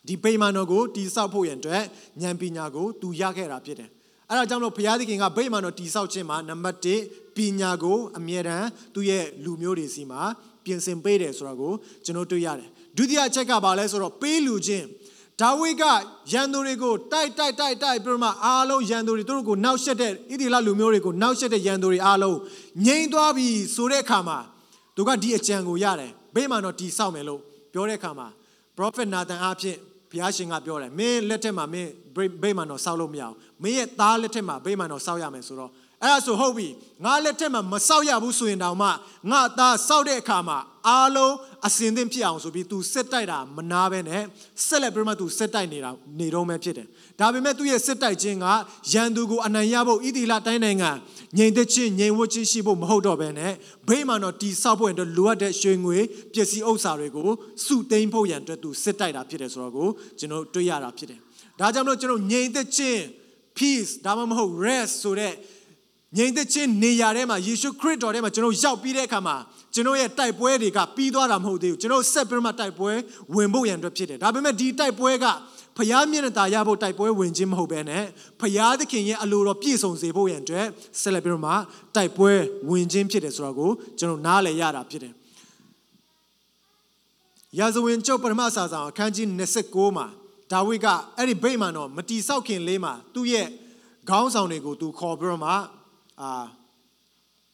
[0.08, 1.82] ဒီဗိမာန်တော်ကိုတိဆောက်ဖို့ရန်အတွက်
[2.22, 3.90] ဉာဏ်ပညာကိုသူရခဲ့တာဖြစ်တယ်
[4.30, 6.78] အဲဒါကြောင့်လို့ဘုရားသခင်ကဗိမာန်တော်တိဆောက်ခြင်းမှာနံပါတ်
[7.10, 10.22] 1ပညာကိုအမြဲတမ်းသူ့ရဲ့လူမျိုးတွေစီမှာ
[10.64, 11.72] ပြင်ဆင်ပေးတယ်ဆိုတာကို
[12.04, 14.86] ကျွန်တော်တွေ့ရတယ် ဒုတိယချက်ကဘာလဲဆိုတော့ပေးလူချင်း
[15.40, 15.84] ဒါဝိဒ်က
[16.32, 22.38] ရန်သူတွေကိုတိုက်တိုက်တိုက်တိုက်ပြီးမှအားလုံးရန်သူတွေသူတို့ကိုနောက်ဆက်တဲ့ဣသရေလလူမျိုးတွေကိုနောက်ဆက်တဲ့ရန်သူတွေအားလုံး
[22.86, 23.46] ငြိမ်သွားပြီ
[23.76, 24.38] ဆိုတဲ့အခါမှာ
[24.96, 28.28] သူကဒီအကြံကိုရတယ်ဘေးမှာတော့တီဆောက်မယ်လို့ဘပြောတဲ့အခါမှာ
[28.76, 29.76] prophet Nathan အဖြစ်
[30.10, 31.90] ဘုရားရှင်ကပြောတယ်မင်းလက်ထက်မှာမင်း
[32.42, 35.70] ဗိမာန်တော်ဆောက်လို့မရအောင်မင်းရဲ့သားလက်ထက်မှာဗိမာန်တော်ဆောက်ရမယ်ဆိုတော့
[36.03, 36.67] အဲ့ဒါဆိုဟုတ်ပြီ
[37.05, 38.89] ငါလက်ထက်မှာမဆောက်ရဘူးဆိုရင်တောင်မှ
[39.31, 41.35] ငါသားဆောက်တဲ့အခါမှာအားလုံး
[41.67, 44.23] အစင်သင့်ဖြစ်အောင်ဆိုပြီး तू စစ်တိုက်တာမနာပဲနဲ့
[44.67, 46.87] ဆက်လက်ပြီးမှ तू စစ်တိုက်နေတာနေတော့မှဖြစ်တယ်
[47.19, 48.45] ဒါပေမဲ့သူ့ရဲ့စစ်တိုက်ခြင်းက
[48.93, 50.91] ရန်သူကိုအနိုင်ရဖို့ဣတိလတိုင်းနိုင်ငံ
[51.37, 53.53] ငြိမ်သက်ခြင်းငြိမ်ဝတ်ခြင်းရှိဖို့မဟုတ်တော့ဘဲနဲ့
[53.87, 55.97] ဗိမာန်တော်တီဆောက်ဖို့အတွက်လိုအပ်တဲ့ရွှေငွေ
[56.33, 57.29] ပစ္စည်းဥစ္စာတွေကို
[57.65, 59.87] စုသိမ်းဖို့ရန်အတွက် तू စစ်တိုက်တာဖြစ်တယ်ဆိုတော့ကို
[60.19, 61.19] ကျွန်တော်တွေ့ရတာဖြစ်တယ်
[61.59, 63.01] ဒါကြောင့်မလို့ကျွန်တော်ငြိမ်သက်ခြင်း
[63.57, 65.33] peace ဒါမှမဟုတ် rest ဆိုတဲ့
[66.16, 69.36] ငြိမ်သက်ခြင်းနေရာထဲမှာယေရှုခရစ်တော်ထဲမှာကျွန်တော်ရောက်ပြီးတဲ့အခါမှာ
[69.74, 72.90] ကျွန်တော်ရဲ့တိုက်ပွဲတွေကပြီးသွားတာမဟုတ်သေးဘူးကျွန်တော်ဆက်ပြီးမှတိုက်ပွဲ
[73.34, 75.26] ဝင်ဖို့ရန်အတွက်ဖြစ်တယ်ဒါပေမဲ့ဒီတိုက်ပွဲက
[75.76, 78.04] ဖျားမျက်နှာตาရဖို့တိုက်ပွဲဝင်ခြင်းမဟုတ်ဘဲနဲ့
[78.40, 80.66] ဖျားသခင်ရဲ့အလိုတော်ပြည့်စုံစေဖို့ရန်အတွက်
[81.00, 81.52] ဆက်လက်ပြီးမှ
[81.96, 82.32] တိုက်ပွဲ
[82.70, 85.14] ဝင်ခြင်းဖြစ်တယ်ဆိုတော့ကိုကျွန်တော်နားလည်ရတာဖြစ်တယ်
[87.58, 89.26] ရာဇဝင်ကျုပ်ပထမစာဆောင်အခန်းကြီး
[89.62, 90.06] 29မှာ
[90.52, 93.46] ဒါဝိဒ်ကအဲ့ဒီဗိမာန်တော်မတီဆောက်ခင်လေးမှာသူ့ရဲ့
[94.08, 95.52] ခေါင်းဆောင်တွေကိုသူခေါ်ပြီးတော့မှ
[96.20, 96.30] အာ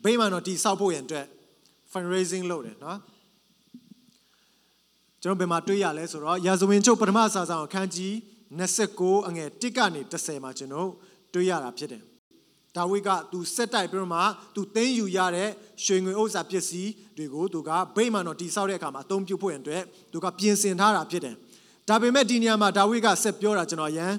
[0.05, 1.27] ဗိမာန်တော်တီဆောက်ဖို့ရန်အတွက်
[1.93, 2.99] fundraising လုပ်တယ်နော်
[5.23, 8.13] ကျွန်တော်ဘယ်မှာတွေ့ရလဲဆိုတော့ရာဇဝင်ချုပ်ပထမစာဆောင်အခန်းကြီး
[8.71, 10.91] 29အငယ်1ကနေ30မှာကျွန်တော်
[11.35, 12.03] တွေ့ရတာဖြစ်တယ်
[12.77, 14.21] ဒါဝိဒ်ကသူစက်တိုက်ပြီးတော့မှ
[14.55, 15.51] သူသိမ်းယူရတဲ့
[15.85, 21.35] ရွှေငွေဥစ္စာပစ္စည်းတွေကိုသူကဗိမာန်တော်တည်ဆောက်တဲ့အခါမှာအသုံးပြုဖို့ရန်အတွက်သူကပြင်ဆင်ထားတာဖြစ်တယ်
[21.89, 24.13] ဒါပေမဲ့ဒီနေရာမှာဒါဝိဒ်ကဆက်ပြောတာကျွန်တော်ရန်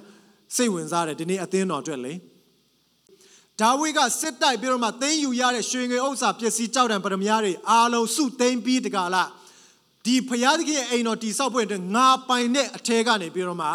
[0.56, 2.14] စိတ်ဝင်စားတယ်ဒီနေ့အသင်းတော်အတွက်လေ
[3.62, 9.30] ဒါဝိဒ်ကစစ်တိုက်ပြီးတော့မှသိမ်းယူရတဲ့ရွှေငွေဥစ္စာပစ္စည်းကြောက်တံပရမများတွေအားလုံးစုသိမ်းပြီးတကလား
[10.06, 13.70] ဒီဖျားသခင်ရဲ့အိမ်တော်တိဆောက်ဖို့အတွက်ငါပိုင်တဲ့အထဲကနေပြီးတော့မှ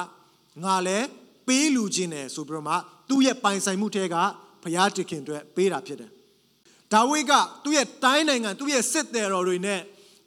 [0.65, 1.07] ငါလည်း
[1.47, 2.75] ပေးလူခြင်းတယ်ဆိုပြီးတော့မှ
[3.09, 4.17] သူ့ရဲ့ပိုင်ဆိုင်မှုထဲက
[4.63, 6.11] ဖျားသခင်အတွက်ပေးတာဖြစ်တယ်။
[6.93, 7.33] ဒါဝိဒ်က
[7.65, 9.81] သူ့ရဲ့တိုင်းနိုင်ငံသူ့ရဲ့စစ်သည်တော်တွေနဲ့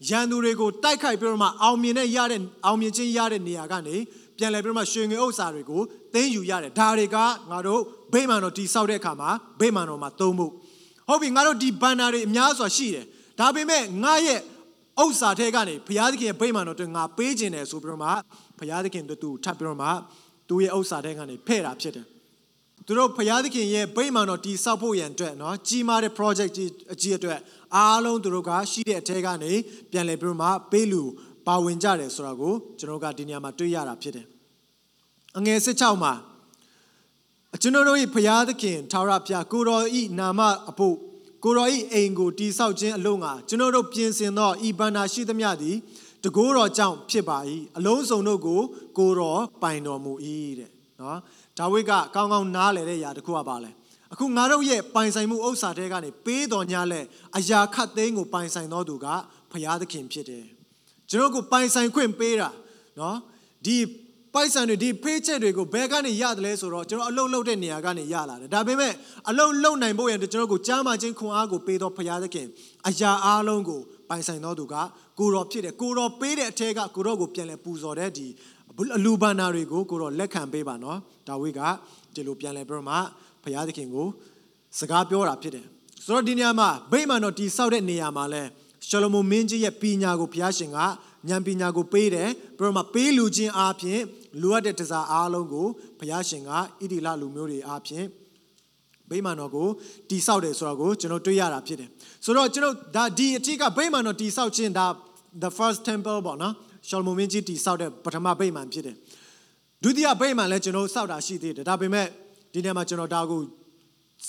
[0.10, 3.96] ရန်သူတွေကိုတိုက်ခိုက်ပြီးတော့မှအောင်မြင်တဲ့ရတဲ့အောင်မြင်ခြင်းရတဲ့နေရာကနေ
[4.39, 5.83] ပြန်လည်ပြီးတော့မှရွှေငွေဥစ္စာတွေကို
[6.15, 7.17] သိမ်းယူရတယ်။ဒါတွေက
[7.51, 7.81] ငါတို့
[8.13, 10.53] ဗိမာန်တော်တိဆောက်တဲ့အခါမှာဗိမာန်တော်မှာသုံးဖို့
[11.09, 13.05] ဟုတ်ပြီငါတို့ဒီဘန်နာတွေအများစွာရှိတယ်။
[13.41, 14.41] ဒါပေမဲ့ငါရဲ့
[15.03, 18.11] ဥစ္စာထဲကနေဘုရားသခင်ရဲ့ဗိမာန်တော်တွေငါပေးခြင်းတယ်ဆိုပြီးတော့မှ
[18.59, 19.89] ဘုရားသခင်တို့သူထပ်ပြီးတော့မှ
[20.49, 22.07] သူ့ရဲ့ဥစ္စာထဲကနေဖဲ့တာဖြစ်တယ်
[22.87, 27.41] သူတို့ဘုရားသခင်ရဲ့ဗိမာန်တော်တည်ဆောက်ဖို့ရန်အတွက်เนาะကြီးမားတဲ့ project ကြီးအကြီးအတွက်
[27.77, 29.53] အားလုံးသူတို့ကရှိတဲ့အထဲကနေ
[29.91, 31.03] ပြန်လည်ပြီးတော့မှပေးလူ
[31.50, 34.26] ပါဝင်ကြတယ်ဆိုတာကိုကျွန်တော်ကဒီနေရာမှာတွေ့ရတာဖြစ်တယ်
[35.38, 36.14] အငယ်16မှာ
[37.62, 40.96] ကျွန်တော်တို့၏ဘုရားသခင်ထာဝရဘုရားကိုတော်ဤနာမအဖို့
[41.44, 45.78] ကိုတော်ဤအိမ်ကိုတိဆောက်ခြင်းအလုံးငါကျွန်တော်တို့ပြင်ဆင်သောဤဘန္နာရှိသမျှသည်
[46.24, 47.38] တကိုးတော်ကြောင့်ဖြစ်ပါ၏
[47.78, 48.62] အလုံးစုံတို့ကို
[48.98, 50.14] ကိုတော်ပိုင်တော်မူ၏
[50.60, 51.20] တဲ့နော်
[51.58, 53.72] ဒါဝိဒ်ကကောင်းကောင်းနားလည်တဲ့ຢာတစ်ခုကပါလဲ
[54.14, 57.02] အခုငါတို့ရဲ့ပိုင်ဆိုင်မှုဥစ္စာတွေကနေပေးတော်ညာလဲ
[57.38, 59.08] အရာခတ်သိမ်းကိုပိုင်ဆိုင်တော်သူက
[59.52, 60.46] ဖရာသခင်ဖြစ်တယ်
[61.10, 62.50] ကျွန်တော်ကိုပိုင်ဆိုင်ခွင့်ပေးတာ
[63.00, 63.18] နော်
[63.66, 63.78] ဒီ
[64.34, 68.94] ပိုက်ဆံတွေဒီဖေးချက်တွေကိုဘယ်ကနေရတယ်လဲဆိုတော့ကျွန်တော်အလုတ်လုတ်တဲ့နေရာကနေရလာတယ်ဒါပေမဲ့
[69.30, 72.48] အလုတ်လုတ်နိုင်ဖို့ရန်ကျွန်တော်ကိုကြားမှချင်းခွန်အားကိုပေးတော့ဖရာသခင်
[72.88, 74.76] အရာအားလုံးကိုပိုင်ဆိုင်တော်သူက
[75.20, 78.28] ကိုတော်ဖြစ်တယ်ကိုတော်ပေးတဲ့အထက်ကကိုတော်ကိုပြန်လဲပူဇော်တဲ့ဒီ
[78.98, 81.62] အလူဘာနာတွေကိုကိုတော်လက်ခံပေးပါနော်ဒါဝိက
[82.14, 82.96] ဒီလိုပြန်လဲပြီးတော့မှ
[83.44, 84.08] ဖရာသခင်ကို
[84.80, 85.66] စကားပြောတာဖြစ်တယ်
[86.06, 88.44] ဆိုတော့ဒီနေရာမှာဗိမာန်တော်တီဆောက်တဲ့နေရာမှာလဲ
[88.88, 94.02] ရှလမုန်မင်းကြီးရဲ့ပညာကိုဘုရားရှင်ကဉာဏ်ပညာကိုပေးတယ်ပြီးတော့မှပေးလူချင်းအားဖြင့်
[94.42, 95.68] လိုအပ်တဲ့တစားအားလုံးကို
[96.00, 96.60] ဘုရားရှင်ကဣ
[96.92, 98.06] တိလလူမျိုးတွေအားဖြင့်
[99.10, 99.68] ဗိမာန်တော်ကို
[100.10, 101.90] တီဆောက်တယ်ဆိုတော့ကိုကျွန်တော်တွေ့ရတာဖြစ်တယ်
[102.26, 104.86] ဆိုတော့ကျွန်တော်ဒါဒီအထက်ကဗိမာန်တော်တီဆောက်ခြင်းဒါ
[105.44, 106.54] the first temple ပေါ့နော်
[106.88, 108.96] ရှောလမုန်မင်းကြီးတီဆောက်တဲ့ပထမဗိမာန်ဖြစ်တယ်
[109.84, 112.06] ဒုတိယဗိမာန်လည်းကျွန်တော်စောက်တာရှိသေးတယ်ဒါပေမဲ့
[112.54, 113.42] ဒီနေ့မှာကျွန်တော်ဒါကို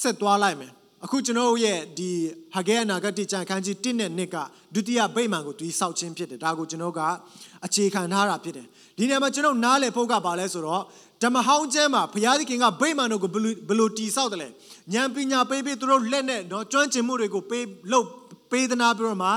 [0.01, 0.73] ဆက်သွားလိုက်မယ်
[1.06, 2.10] အခုကျွန်တော်ရဲ့ဒီ
[2.54, 4.38] ဟာဂဲအနာဂတ်ကျမ်းခန်းကြီး1နဲ့2က
[4.74, 7.02] ဒုတိယဗိမာန်ကိုတီဆောက်ခြင်းဖြစ်တယ်ဒါကိုကျွန်တော်က
[7.65, 8.67] အခြေခံထားတာဖြစ်တယ်
[8.98, 10.84] ဒီနေရာမှာကျွန်တော်နားလည်ဖို့ကပါလဲဆိုတော့
[11.24, 14.48] ဓမ္မဟောင်းကျမ်းမှာဘုရားသခင်ကဗိမာန်တို့ကိုဘယ်လိုတီဆောက်တယ်လဲ
[14.93, 18.08] ဉာဏ်ပညာပေးပြီးသူတို့လက်နဲ့เนาะကျွမ်းကျင်မှုတွေကိုပေးလုပ်
[18.52, 19.30] ပေးသနာပြီးတော့မှ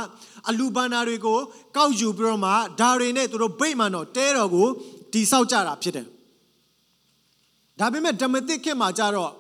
[0.49, 1.39] အလူဘန္နာတွေကို
[1.77, 4.67] ကောက်ယူပြီးတော့မှဒါတွေနဲ့သူတို့ဗိမာန်တော်တဲတော်ကို
[5.13, 6.07] တီဆောက်ကြတာဖြစ်တယ်
[7.79, 9.33] ဒါပေမဲ့ဓမ္မသစ်ခေတ်မှာကြတော့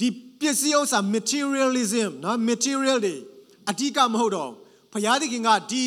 [0.00, 0.08] ဒီ
[0.43, 3.15] ပစ္စည်းဥစ္စာ materialism နော် material တွေ
[3.69, 4.51] အဓိကမဟုတ်တော့
[4.93, 5.83] ဘုရားသခင်ကဒီ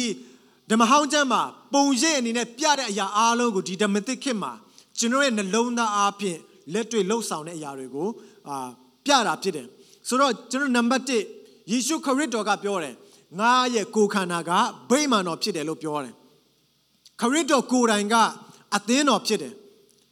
[0.71, 1.43] ဓမ္မဟောင်းကျမ်းမှာ
[1.73, 4.53] ပုံရိပ်အနေနဲ့ပြတဲ့အရာအားလုံးကိုဒီဓမ္မသစ်ခေတ်မှာ
[4.99, 6.39] ကျွန်တော်ရဲ့နှလုံးသားအားဖြင့်
[6.73, 8.09] လက်တွေ့လှုပ်ဆောင်တဲ့အရာတွေကို
[8.49, 8.57] အာ
[9.05, 9.67] ပြတာဖြစ်တယ်
[10.09, 11.05] ဆိုတော့ကျွန်တော်နံပါတ်
[11.37, 12.95] 1ယေရှုခရစ်တော်ကပြောတယ်
[13.41, 14.51] ငါရဲ့ကိုယ်ခန္ဓာက
[14.91, 16.15] ဗိမာန်တော်ဖြစ်တယ်လို့ပြောတယ်
[17.21, 18.15] ခရစ်တော်ကိုယ်တိုင်က
[18.77, 19.55] အသင်းတော်ဖြစ်တယ်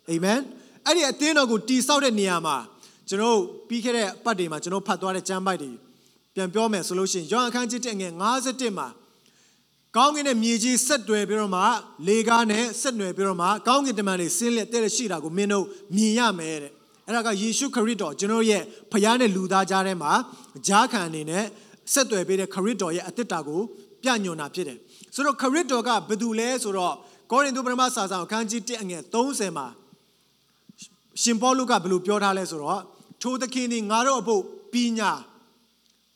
[0.08, 0.40] အာမင်
[0.86, 2.56] အဲ့ဒီအသင်းတော်ကိုတည်ဆောက်တဲ့နေရာမှာ
[3.08, 3.38] ကျွန်တော်
[3.68, 5.70] ပြီးခဲ့တဲ့အပတ်တွေမှာကျွန်တော်ဖတ်သွားတဲ့ကျမ်းပိုက်တွေ
[6.34, 8.88] ပြန်ပြောမယ်ဆိုလို့ရှိရင်ယောဟန်အခန်းကြီး1ငယ်51မှာ
[9.96, 11.62] ကောင်းကင်နဲ့မြေကြီးဆက်တွယ်ပြီးတော့မှ
[12.08, 15.64] လေကားနဲ့ဆက်နွယ်ပြီးတော့မှကောင်းကင်တမန်တွေဆင်းလက်တဲ့ရှိတာကိုမင်းတို့
[15.96, 16.72] မြင်ရမယ်တဲ့
[17.06, 18.62] အဲ့ဒါကယေရှုခရစ်တော်ကျွန်တော်ရဲ့
[18.92, 20.12] ဖခင်နဲ့လူသားကြားထဲမှာ
[20.66, 21.44] ဂျားခံအနေနဲ့
[21.92, 23.60] ဆက်သွယ်ပေးတဲ့ခရစ်တော်ရဲ့အသက်တာကို
[24.02, 24.78] ပြညွန်တာဖြစ်တယ်
[25.14, 26.94] ဆိုတော့ခရစ်တော်ကဘယ်သူလဲဆိုတော့
[27.30, 29.66] ကောရိန္သုပထမစာဆောင်အခန်းကြီး1အငယ်30မှာ
[31.22, 32.82] ရှင်ပေါလုကဘယ်လိုပြောထားလဲဆိုတော့
[33.24, 35.12] ထိုသခင်ဒီငါတို့အဖို့ပညာ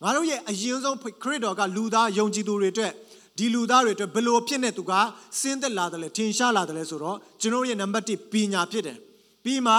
[0.02, 2.92] ငါတို့ရဲ့အရင်ဆုံးခရစ်တော်ကလူသားယုံကြည်သူတွေအတွက်
[3.38, 4.92] ဒီလူသားတွေအတွက်ဘယ်လိုဖြစ်နေသူက
[5.40, 8.98] စင်းသက်လာတယ်လဲထင်ရှားလာတယ်လဲဆိုတော့ကျွန်တော်ရဲ့နံပါတ်1ပညာဖြစ်တယ်
[9.44, 9.74] ပြီးမှ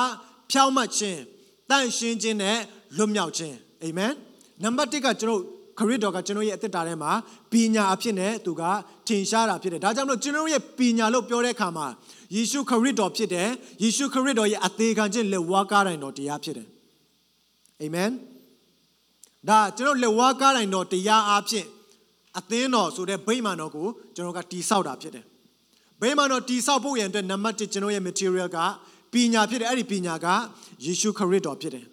[0.51, 1.19] ဖြောင့်မတ်ခြင်း
[1.69, 2.57] တန့်ရှင်းခြင်းနဲ့
[2.97, 4.13] လွတ်မြောက်ခြင်းအာမင်
[4.63, 5.41] နံပါတ်1ကကျွန်တော်
[5.79, 7.11] ခရစ်တော်ကကျွန်တော်ရဲ့အသက်တာထဲမှာ
[7.51, 8.63] ပညာအဖြစ်နဲ့သူက
[9.07, 11.87] ထင်ရှားတာဖြစ်တယ်ဒါကြောင့်မလို့ကျွန်တော်ရဲ့ပညာလို့ပြောတဲ့အခါမှာ
[12.35, 13.49] ယေရှုခရစ်တော်ဖြစ်တယ်
[13.83, 16.67] ယေရှုခရစ်တော်ရဲ့အသေးခံခြင်းလက်ဝါးကားတိုင်းတော်တရားဖြစ်တယ်
[17.81, 18.11] အာမင်
[19.47, 21.65] ဒါကျွန်တော်လက်ဝါးကားတိုင်းတော်တရားအဖြစ်
[22.37, 25.25] အသင်းတော်ဆိုတဲ့ဗိမာန်တော်ကိုကျွန်တော်ကတိဆောက်တာဖြစ်တယ်
[26.01, 28.57] ဗိမာန်တော်တိဆောက်ဖို့ရန်အတွက်နံပါတ်1ကျွန်တော်ရဲ့ material က
[29.13, 30.27] ပညာဖြစ်တယ်အဲ့ဒီပညာက
[30.85, 31.85] ယေရှုခရစ်တော်ဖြစ်တယ်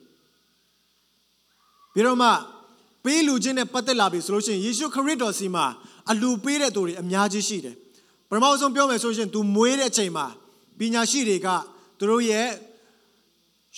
[1.93, 2.31] ပြီးတော့မှ
[3.05, 5.67] ပေးလူချင်းနဲ့ပတ်သက်လာပြီဆိုလို့ရှိရင်ယေရှုခရစ်တော်စီမှာ
[6.11, 7.75] အလူပေးတဲ့သူတွေအများကြီးရှိတယ်
[8.29, 10.27] ပထမဆုံးပြောမယ်ဆိုရှင် तू မွေးတဲ့အချိန်မှာ
[10.79, 11.49] ပညာရှိတွေက
[11.99, 12.49] သူတို့ရဲ့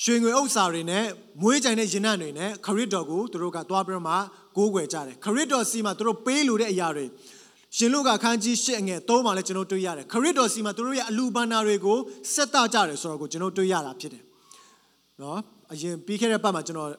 [0.03, 1.05] ရွှေငွေဥစ္စာတွေနဲ့
[1.43, 4.15] မွေးကြိုင်တဲ့ရင်နှံတွေနဲ့ခရစ်တော်ကိုသူတို့ကသွားပြီးတော့မှ
[4.57, 7.07] ကိုးကွယ်ကြတယ်ခရစ်တော်စီမှာသူတို့ပေးလူတဲ့အရာတွေ
[7.77, 11.99] ရှင်လုကခန်းကြီးရှစ်အငယ်သုံးပါလဲကျွန်တော်တွေ့ရတယ်ခရစ်တော်စီမှာသူတို့ရဲ့အလူပန္နာတွေကို
[12.35, 14.23] စက်တကြတယ်ဆိုတော့ကိုကျွန်တော်တွေ့ရတာဖြစ်တယ်
[15.23, 15.39] နော်
[15.73, 16.91] အရင်ပြီးခဲ့တဲ့ပတ်မှာကျွန်တော်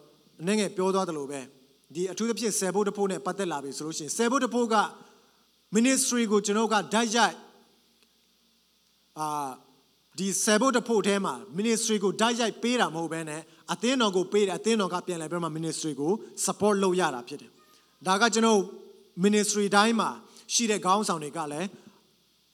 [0.42, 1.40] အနေငယ်ပြောသွားတယ်လို့ပဲ
[1.94, 4.76] ဒီအထူးသဖြင့်ဆယ်ဘုတ်တဖို့နဲ့ပတ်သက်လာပြီဆိုလို့ရှိရင်ဆယ်ဘုတ်တဖို့က
[5.76, 7.36] ministry ကိုကျွန်တော်ကဓာတ်ရိုက်
[9.20, 9.50] အာ
[10.20, 13.42] ဒီဆယ်ဘုတ်တဖို့ထဲမှာ ministry ကိုဓာတ်ရိုက်ပေးတာမဟုတ်ဘဲနဲ့
[13.74, 16.12] အသင်းတော်ကိုပေးတယ်အသင်းတော်ကပြန်လဲပြီးမှ ministry ကို
[16.46, 17.52] support လုပ်ရတာဖြစ်တယ်
[18.08, 18.60] ဒါကကျွန်တော်
[19.26, 20.10] ministry တိုင်းမှာ
[20.54, 21.68] ရှိတဲ့ခေါင်းဆောင်တွေကလည်း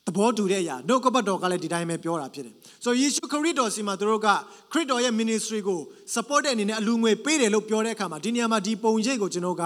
[0.08, 4.28] သဘောတူတဲ့အရာနှုတ်ကပတ်တော်ကလည်းဒီတိုင်းပဲပြောတာဖြစ်တယ်ဆိုယေရှုခရစ်တော်စီမှာသူတို့က
[4.72, 5.80] ခရစ်တော်ရဲ့ ministry ကို
[6.16, 9.64] support တဲ့အနေနဲ့အလူငွေပေးတယ်လို့ပြောတဲ့အခါမှာဒီနေရာမှာဒီပုံရိပ်ကိုကျွန်တော်က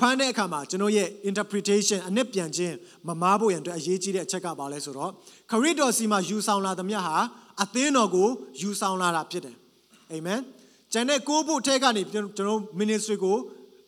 [0.00, 2.74] ဖမ်းတဲ့အခါမှာကျွန်တော်ရဲ့ interpretation အနစ်ပြန်ခြင်း
[3.08, 5.10] မမားဖို့ရန်အတွက်အရေးကြီးတဲ့အချက်ကပါလဲဆိုတော့
[5.50, 7.16] ခရစ်တော်စီမှာယူဆောင်လာသမျှဟာ
[7.62, 8.28] အသင်းတော်ကို
[8.60, 9.56] ယူဆောင်လာတာဖြစ်တယ်
[10.12, 10.40] အာမင်
[10.92, 13.36] ကျန်တဲ့ကိုးဖို့ထဲကနေကျွန်တော် ministry ကို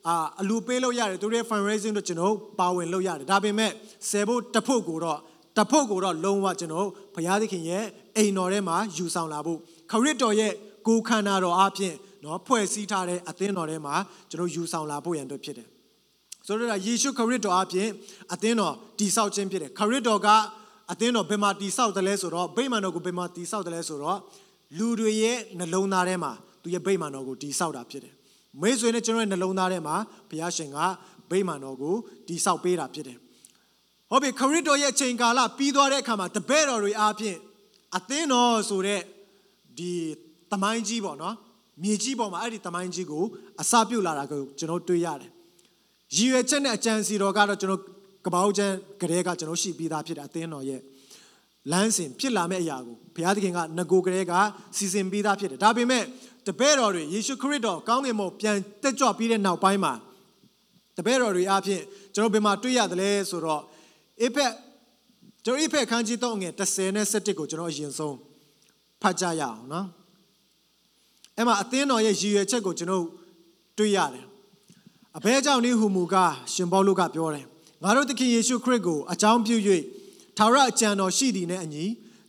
[0.08, 3.70] အာအလူပေးလို့ရတယ်သူတို့ရဲ့ fundraising တို့ကျွန်တော်ပါဝင်လို့ရတယ်ဒါပေမဲ့
[4.10, 5.18] ဆယ်ဖို့တစ်ဖို့ကိုတော့
[5.58, 7.84] တဖို့ကိုတော့လုံးဝကျွန်တော်ဘုရားသခင်ရဲ့
[8.16, 9.58] အိမ်တော်ထဲမှာယူဆောင်လာဖို့
[9.90, 10.52] ခရစ်တော်ရဲ့
[10.86, 13.94] ကိုယ်ခန္ဓာတော်အပြင်เนาะဖွဲ့စည်းထားတဲ့အသင်းတော်ထဲမှာ
[14.30, 15.68] ကျွန်တော်ယူဆောင်လာဖို့ရန်အတွက်ဖြစ်တယ်
[16.49, 17.89] ဆိုတော့ယေရှုခရစ်တော်အပြင်
[18.33, 20.27] အသင်းတော်တည်ဆောက်ခြင်းဖြစ်တယ်ခရစ်တော်က
[20.91, 24.19] အသင်းတော်ဘယ်မှာတည်ဆောက်တယ်လဲဆိုတော့ဗိမာန်တော်ကိုဘယ်မှာတည်ဆောက်တယ်လဲဆိုတော့
[24.77, 26.31] လူတွေရဲ့နှလုံးသားထဲမှာ
[26.61, 28.13] သူရဲ့ဗိမာန်တော်ကိုတည်ဆောက်တာဖြစ်တယ်
[28.61, 29.95] မိတ်ဆွေနဲ့ကျွန်တော်ရဲ့နှလုံးသားထဲမှာ
[30.29, 30.79] ဘုရားရှင်က
[31.31, 31.95] ဗိမာန်တော်ကို
[32.27, 33.17] တည်ဆောက်ပေးတာဖြစ်တယ်
[34.09, 37.37] ဟုတ်ပြီခရစ်တော်ရဲ့အချိန်ကာလပြီးသွားတဲ့အခါမှာတပည့်တော်တွေအားဖြင့်
[37.95, 39.01] အသင်းတော်ဆိုတဲ့
[39.77, 39.91] ဒီ
[40.51, 41.35] တမိုင်းကြီးပေါ့နော်
[41.83, 43.23] မြေကြီးပေါ်မှာအဲ့ဒီတမိုင်းကြီးကို
[43.61, 45.31] အစပြုတ်လာတာကိုကျွန်တော်တွေ့ရတယ်
[46.15, 47.81] ရည်ရွယ်ချက်နဲ့အကြံစီတော်ကတော့ကျွန်တော်
[48.25, 50.81] ကပောက်ချမ်းကလေးကကျွန်တော်ရှိပြီးသားဖြစ်တဲ့အသင်းတော်ရဲ့
[51.71, 54.33] လမ်းစဉ်ဖြစ်လာမယ့်အရာကိုဘုရားသခင်ကငကိုကလေးက
[54.77, 56.03] စီစဉ်ပြီးသားဖြစ်တယ်ဒါပေမဲ့
[56.47, 59.93] တပည့်တော်တွေယေရှုခရစ်တော်ကောင်းကင်ဘုံပြန်တက်ကြွပြီးတဲ့နောက်ပိုင်းမှာ
[60.97, 61.81] တပည့်တော်တွေအားဖြင့်
[62.13, 63.63] ကျွန်တော်ဘယ်မှာတွေ့ရတယ်လဲဆိုတော့
[64.21, 64.53] အေဖက်
[65.45, 68.17] ကျွန်တော်အေဖက်ခန်းကြီးတော့ငယ်30နဲ့17ကိုကျွန်တော်အရင်ဆုံး
[69.01, 69.87] ဖတ်ကြရအောင်နော်
[71.37, 73.05] အဲ့မှာအသင်းတော်ရဲ့ရည်ရွယ်ချက်ကိုကျွန်တော်
[73.77, 74.28] တွေ့ရတယ်
[75.19, 77.45] အဘဲကြောင့်နေဟူမူကားရှင်ပေါလုကပြောတယ်
[77.83, 79.55] ငါတို့သခင်ယေရှုခရစ်ကိုအကြောင်းပြု၍
[80.37, 81.85] ထာဝရအကြံတော်ရှိသည်နဲ့အညီ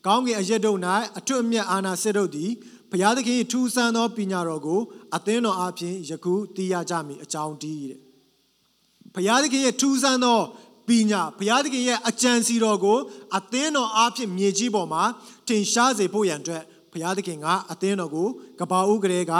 [0.06, 0.78] ကောင်းကင်အရက်တို့၌
[1.18, 2.50] အထွတ်အမြတ်အာနာစစ်တို့သည်
[2.90, 4.80] ဘုရားသခင်၏ထူးဆန်းသောပညာတော်ကို
[5.16, 8.00] အသင်းတော်အပြင်ယခုသိရကြမည်အကြောင်းတည်းတဲ့
[9.14, 10.40] ဘုရားသခင်ရဲ့ထူးဆန်းသော
[10.88, 12.98] ပညာဘုရားသခင်ရဲ့အကြံစီတော်ကို
[13.36, 15.02] အသင်းတော်အားဖြင့်မြေကြီးပေါ်မှာ
[15.48, 18.28] ထင်ရှားစေဖို့ရန်အတွက်ဘုရားသခင်ကအသင်းတော်ကို
[18.60, 19.32] ကဘာဦးကလေးက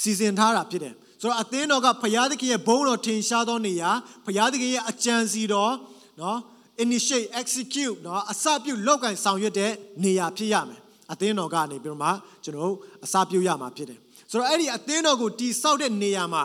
[0.00, 3.90] စီစဉ်ထားတာဖြစ်တယ် ဆိုတော့အသင်းတော်ကဘုရားသခင်ရဲ့ဘုန်းတော်ထင်ရှားသောနေရာ
[4.24, 5.74] ဘုရားသခင်ရဲ့အကြံစီတော်
[6.20, 6.38] နော်
[6.84, 9.72] initiate execute နော်အစပြုလောက်ကင်ဆောင်ရွက်တဲ့
[10.04, 10.80] နေရာဖြစ်ရမယ်
[11.12, 12.10] အသင်းတော်ကနေပြီးတော့မှ
[12.44, 13.98] ကျွန်တော်အစပြုရမှာဖြစ်တယ်
[14.30, 16.44] ဆိုတော့အဲ့ဒီအသင်းတော်ကိုတိဆောက်တဲ့နေရာမှာ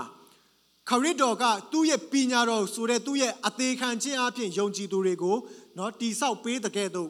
[0.90, 5.36] ခရစ်တော်ကသူ့ရဲ့ပညာတော်ဆိုတဲ့သူ့ရဲ့အသေးခံခြင်းအပြင်ယုံကြည်သူတွေကို
[5.78, 7.10] နော်တိဆောက်ပေးတဲ့ကဲ့သို့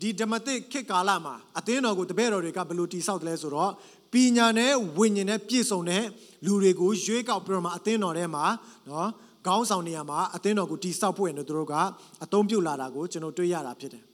[0.00, 3.72] ဒီဓမ္မသစ်ခေတ်ကာလမှာအသင်းတော်ကိုတပည့်တော်တွေကဘယ်လိုတိဆောက်တယ်လဲဆိုတော့
[4.12, 6.04] ပညာနဲ့ဝိညာဉ်နဲ့ပြည့်စုံတဲ့
[6.44, 8.44] လူတွေကိုရွေးကောက်ပြီးတော့မှအသင်းတော်ထဲမှာ
[8.88, 9.08] နော်
[9.46, 11.74] ခေါင်းဆောင်နေရာမှာအသင်းတော်ကိုတိဆောက်ဖို့ရတဲ့သူတို့က
[12.24, 14.04] အသုံးပြုလာတာကိုကျွန်တော်တွေ့ရတာဖြစ်တယ်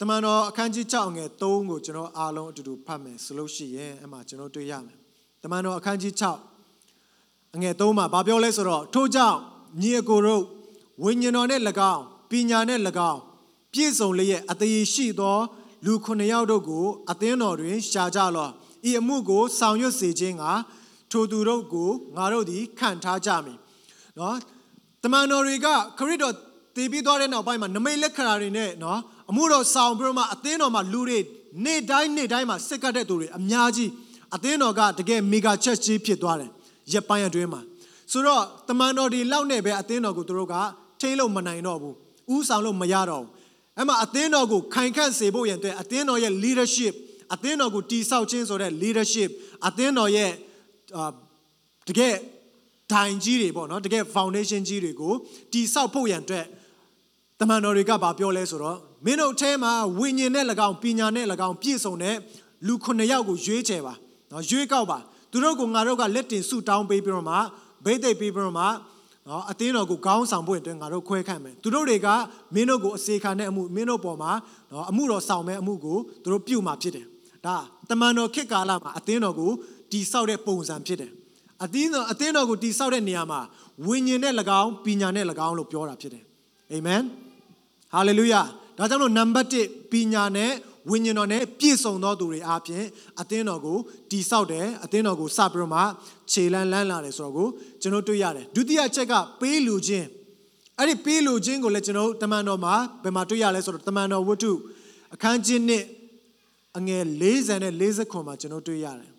[0.00, 4.96] တမန်တော်အခန်းကြီး6ငယ်3ကိုကျွန်တော်အားလုံးအတူတူဖတ်မယ်ဆိုလို့ရှိရင်အဲ့မှာကျွန်တော်တွေ့ရမယ်
[5.42, 6.12] တမန်တော်အခန်းကြီး
[6.82, 9.38] 6အငယ်3မှာဗာပြောလဲဆိုတော့ထို့ကြောင့်
[9.80, 10.42] ညီအကိုတို့
[11.04, 11.60] ဝိညာဉ်တော်နဲ့၎
[11.92, 13.20] င်းပညာနဲ့၎င်း
[13.72, 15.38] ပြည့်စုံလျက်အသေးရှိသော
[15.84, 18.50] လူခုနှစ်ယောက်တို့ကို အသင်းတော်တွင် ရှာကြလော့
[18.88, 20.44] ဤအမှုကို ဆောင်ရွက်စေခြင်းက
[21.10, 23.58] ထိုသူတို့ကိုငါတို့သည်ခံထားကြမည်
[24.18, 24.36] နော်
[25.02, 25.66] တမန်တော်တွေက
[25.98, 26.34] ခရစ်တော်
[26.76, 31.18] တည်ပြီးသွားတဲ့နောက်ပိုင်းမှာနမိတ်လက္ခဏာတွေနဲ့နော်အမှုတော်ဆောင်ပြီးတော့မှအသင်းတော်မှာလူတွေ
[31.64, 33.90] နေ့တိုင်းနေ့တိုင်းမှာစစ်ကတ်တဲ့သူတွေအများကြီး
[34.34, 36.50] အသင်းတော်ကတကယ်မီဂါချက်ကြီးဖြစ်သွားတယ်
[36.92, 37.60] ရက်ပိုင်းအတွင်းမှာ
[38.12, 40.54] ဆိုတော့တမန်တော်တွေလောက်နေပဲအသင်းတော်ကိုသူတို့က
[41.00, 41.94] ထိလို့မနိုင်တော့ဘူး
[42.34, 43.33] ဥဆောင်လို့မရတော့ဘူး
[43.76, 46.94] အဲ့မှာအသင်းတော်ကိုခိုင်ခန့်စေဖို့ရန်အတွက်အသင်းတော်ရဲ့ leadership
[47.34, 49.30] အသင်းတော်ကိုတည်ဆောက်ခြင်းဆိုတဲ့ leadership
[49.66, 50.30] အသင်းတော်ရဲ့
[50.96, 51.10] အာ
[51.88, 52.14] တကယ်
[52.92, 55.14] ဒိုင်ကြီးတွေပေါ့နော်တကယ် foundation ကြီးတွေကို
[55.52, 56.46] တည်ဆောက်ဖို့ရန်အတွက်
[57.40, 62.16] တမန်တော်တွေကဘာပြောလဲဆိုတော့မင်းတို့အထဲမှာဝိညာဉ်နဲ့၎င်းပညာနဲ့၎င်းပြည့်စုံတဲ့
[62.66, 63.94] လူခုနှစ်ယောက်ကိုရွေးချယ်ပါ
[64.32, 64.98] နော်ရွေးကောက်ပါ
[65.30, 67.36] သူတို့ကိုငါတို့ကလက်တင်ဆုတောင်းပေးပြီးတော့မှ
[67.84, 68.66] ဘိတ်သိက်ပေးပြီးတော့မှ
[69.28, 72.08] နော်အသင်းတော်ကိုကောင်းဆောင်ဖို့အတွက်ငါတို့ခွဲခန့်မယ်သူတို့တွေက
[72.54, 74.32] မင်းတို့ကိုအစေခံတဲ့အမှုမင်းတို့ပေါ်မှာ
[74.70, 77.06] နော်အမှုတော်ဆောင်မဲ့အမှုကိုသူတို့ပြုမှာဖြစ်တယ်
[77.46, 77.56] ဒါ
[77.90, 79.50] တမန်တော်ခေတ်ကာလမှာအသင်းတော်ကို
[79.92, 81.12] တည်ဆောက်တဲ့ပုံစံဖြစ်တယ်
[81.64, 83.40] အသင်းတော်အသင်းတော်ကိုတည်ဆောက်တဲ့နေရာမှာ
[83.86, 86.24] ဝိညာဉ်နဲ့၎င်းပညာနဲ့၎င်းလို့ပြောတာဖြစ်တယ်
[86.72, 87.02] အာမင်
[87.92, 88.42] ဟာလေလုယာ
[88.78, 90.52] ဒါကြောင့်လို့နံပါတ်1ပညာနဲ့
[90.90, 92.86] ဝိညာဉ်တော်နဲ့ပြည့်စုံသောသူတွေအားဖြင့်
[93.20, 93.78] အသင်းတော်ကို
[94.10, 95.82] တည်ဆောက်တယ်အသင်းတော်ကိုစပြီးတော့မှ
[96.32, 97.48] ခြေလန်းလန်းလာတယ်ဆိုတော့ကို
[97.84, 100.08] ကျွန်တော်တွေ့ရတယ်ဒုတိယချက်ကပေးလူချင်း
[100.78, 104.52] အဲ့ဒီပေးလူချင်းကိုလည်းကျွန်တော်တမန်တော်မှာဘယ်မှာတွေ့ရလဲဆိုတော့တမန်တော်ဝတ္ထု
[105.14, 105.60] အခန်းကြီး
[106.18, 109.10] 1အငယ်40နဲ့40ခွန်မှာကျွန်တော်တွေ့ရတယ်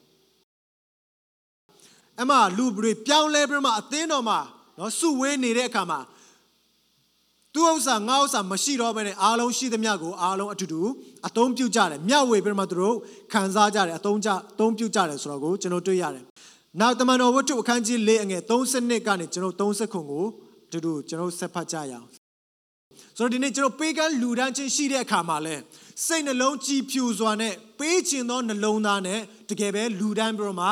[2.21, 4.39] အမှလူတွေပြောင်းလဲပြီးမှအသင်းတော်မှာ
[4.80, 5.99] နော်စုဝေးနေတဲ့အခါမှာ
[7.54, 10.82] သူဥစ္စာငါဥစ္စာမရှိတော့ဘဲနဲ့အားလုံးရှိသမျှကိုအားလုံးအတူတူ
[11.28, 12.95] အသုံးပြုကြတယ်မျှဝေပြီးမှသူတို့
[13.34, 16.23] ခံစားကြတယ်အသုံးကြအသုံးပြုကြတယ်ဆိုတော့ကိုကျွန်တော်တွေ့ရတယ်
[16.79, 20.25] နောက်တမန်တော်ဝတ္ထုအခန်းကြီး၄အငယ်32ကနေကျွန်တော်30ခွန်ကို
[20.67, 22.07] အတူတူကျွန်တော်ဆက်ဖတ်ကြရအောင်
[23.17, 25.55] ဆိုတော့ဒီနေ့ကျွန်တော်ပေးကမ်းလူဒန်းချင်းရှိတဲ့အခါမှာလဲ
[26.05, 30.67] စိတ်နှလုံးကြည်ဖြူစွာနဲ့ပေးခြင်းသောနှလုံးသားနဲ့တကယ်ပဲလူဒန်းပြီးတော့မှ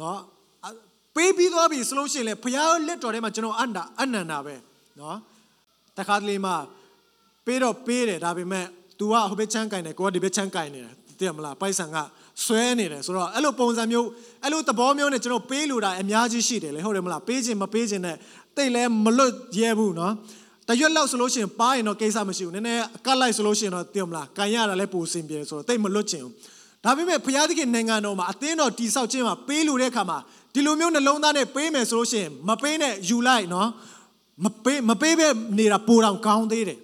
[0.00, 0.18] နော်
[1.16, 4.54] ပေးပြီးသွားပြီဆိုလို့ရှိရင်လေဘုရားလက်တော်ထဲမှာကျွန်တော်အန္တာအနန္တာပဲ
[5.00, 5.16] နော်
[5.98, 6.52] တခါတလေမှ
[7.46, 8.66] ပေးတော့ပေးတယ်ဒါပေမဲ့
[8.98, 11.96] तू ကဟိုဘက်ချမ်းကင်တယ်ကိုကဒီဘက်ချမ်းကင်နေတယ်သိရမလားပိုက်ဆံက
[12.44, 14.08] ဆွဲနေတယ်ဆိုတော့အဲ့လိုပုံစံမျိုး
[14.44, 18.16] အဲ့လိုသဘောမျိုးနဲ့ကျွန်တော်ပေးလို့တာအများကြီးရှိတယ်လေဟုတ်တယ်မလားပေးခြင်းမပေးခြင်းနဲ့
[18.56, 20.12] တိတ်လဲမလွတ်ရဲဘူးနော်
[20.68, 26.32] တရွက်လောက်ဆိုလို့ရှိရင်ပါရင်တော့ကိစ္စမရှိဘူးနည်းနည်းအကတ်လိုက်ဆိုလို့ရှိရင်တော့သိရမလားကန်ရတာလဲပိုစင်ပြေဆိုတော့တိတ်မလွတ်ချင်ဘူး
[26.84, 30.18] ဒါပေမဲ့ဘုရားသခင်နိုင်ငံတော်မှာအသင်းတော်တိဆောက်ခြင်းမှာပေးလို့တဲ့အခါမှာ
[30.54, 33.68] ဒီလိုမျိုးနှလုံးသားနဲ့ပေးမယ်ဆိုလို့ရှိရင်မပေးနဲ့ယူလိုက်နော်
[34.44, 36.78] မပေးမပေးပဲနေတာပိုတောင်ကောင်းသေးတယ်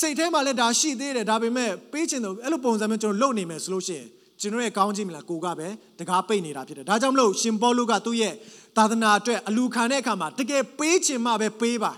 [0.00, 4.08] စိတ်ထဲမှာလည်းဒါရှိသေးတယ်ဒါပေမဲ့ပေးချင်တယ်အဲ့လိုပုံစံမျိုးကျွန်တော်လုပ်နေမယ်ဆိုလို့ရှိရင်
[4.40, 8.34] ကျွန်တော်ရဲ့ကောင်းခြင်းမလားကိုကပဲတကားပိတ်နေတာဖြစ်တယ်ဒါကြောင့်မလို့ရှင်ပေါလုကသူ့ရဲ့
[8.76, 11.92] သာသနာအတွက်အလူခံတဲ့အခါမှာတကယ်ပေးချင်မှပဲပေးပါ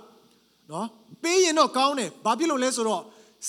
[0.70, 0.86] နော်
[1.22, 3.02] ပေးရင်တော့ကောင်းတယ်ဘာဖြစ်လို့လဲဆိုတော့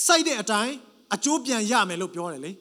[0.05, 0.73] စိုက်တဲ့အတိုင်း
[1.15, 2.51] အကျိုးပြန်ရမယ်လို့ပြောတယ်လေ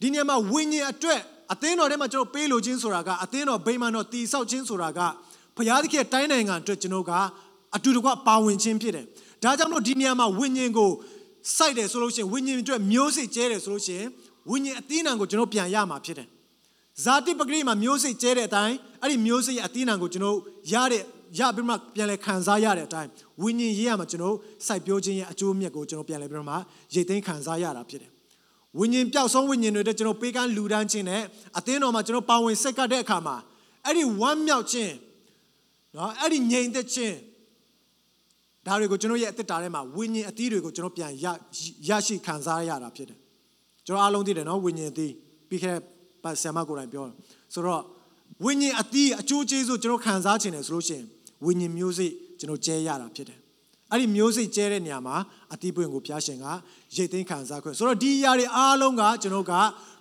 [0.00, 1.20] ဒီနေရာမှာဝိညာဉ်အတွက်
[1.52, 5.00] အသင်းတော်ထဲမှာကျွန်တော်ပေးလို့ခြင်းဆိုတာကအသင်းတော်ဗိမာန်တော်တည်ဆောက်ခြင်းဆိုတာက
[5.56, 7.12] ဘုရားသခင်တိုင်းနိုင်ငံအတွက်ကျွန်တော်က
[7.76, 9.04] အတူတကွပါဝင်ခြင်းဖြစ်တယ်။
[9.42, 10.90] ဒါကြောင့်မို့ဒီနေရာမှာဝိညာဉ်ကို
[11.56, 14.08] စိုက်တယ်ဆိုလို့ရှိရင်ဝိညာဉ်အတွက်မျိုးစိတ်ကျဲတယ်ဆိုလို့ရှိရင်
[14.50, 16.28] ဝိညာဉ်အသီးနှံကိုကျွန်တော်ပြန်ရမှာဖြစ်တယ်။
[17.04, 20.38] ဇာတိပဂရိမှာမျိုးစိတ်ကျဲတဲ့အတိုင်းအဲ့ဒီမျိုးစိတ်ရဲ့အသီးနှံကိုကျွန်တော်
[20.72, 21.02] ရတဲ့
[21.38, 23.10] ရပြီးမှပြန်လဲခံစားရတဲ့အတိုင်း
[23.42, 26.54] ဝိညာဉ်ရေးရမှာကျွန်တော်စိုက်ပျိုးခြင်းရဲ့အကျိုးမြတ်ကိုကျွန်တော်ပြန်လဲပြီးမှ
[26.94, 28.10] ရိတ်သိမ်းခံစားရတာဖြစ်တယ်။
[28.78, 31.22] ဝိညာဉ်ပျောက်ဆုံးဝိညာဉ်တွေတဲ့ကျွန်တော်ပေးကမ်းလူဒန်းခြင်းနဲ့
[31.58, 33.36] အသင်းတော်မှာကျွန်တော်ပါဝင်ဆက်ကပ်တဲ့အခါမှာ
[33.84, 34.94] အဲ့ဒီဝမ်းမြောက်ခြင်း
[35.96, 37.16] နော်အဲ့ဒီငြိမ်သက်ခြင်း
[38.66, 41.26] ဒါတွေကိုကျွန်တော်ရဲ့အသက်တာထဲမှာဝိညာဉ်အသီးတွေကိုကျွန်တော်ပြန်ရ
[41.88, 43.18] ရရှိခံစားရတာဖြစ်တယ်
[43.86, 45.12] ကျွန်တော်အားလုံးသိတယ်နော်ဝိညာဉ်အသီး
[45.48, 45.76] ပြီးခဲ့
[46.24, 47.12] တဲ့ဆရာမကိုယ်တိုင်ပြောတာ
[47.54, 47.82] ဆိုတော့
[48.44, 51.04] ဝိညာဉ်အသီးအကျိုးကျေးဇူးကျွန်တော်ခံစားခြင်းတယ်ဆိုလို့ရှိရင်
[51.44, 52.06] ဝိညာဉ်မျိုးစိ
[52.38, 53.38] ကျွန်တော်ကျဲရတာဖြစ်တယ်
[53.90, 55.16] အဲ့ဒီမျိုးစိကျဲတဲ့နေရာမှာ
[55.52, 56.46] အသီးပွင့်ကိုဘုရားရှင်က
[56.96, 59.54] ရိတ်သိမ်းခံစားခွင့်ဆိုတော့ဒီຢာတွေအားလုံးကကျွန်တော်က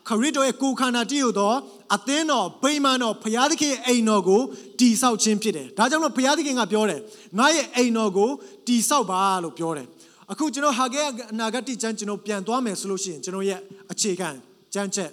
[0.09, 1.53] ခရစ်တော်ရဲ့ကိုယ်ခန္ဓာတည်ရသော
[1.95, 4.41] အသင်းတော်ဗိမာန်တော်ဘုရားသခင်အိမ်တော်ကို
[4.79, 7.01] တည်ဆောက်ခြင်းဖြစ်တယ်။ဒါကြောင့်လို့ဘုရားသခင်ကပြောတယ်
[7.37, 8.29] ငါရဲ့အိမ်တော်ကို
[8.67, 9.87] တည်ဆောက်ပါလို့ပြောတယ်။
[10.31, 13.59] အခုကျွန်တော်ဟာဂဲအနာဂတ်ကျမ်းကျွန်တော်ပြန်သွားမယ်ဆိုလို့ရှိရင်ကျွန်တော်ရဲ့
[13.91, 14.29] အခြေခံ
[14.73, 15.11] ကျမ်းချက်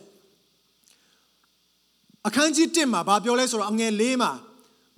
[2.27, 4.33] အခန်းကြီး1မှာဗာပြောလဲဆိုတော့အငယ်၄မှာ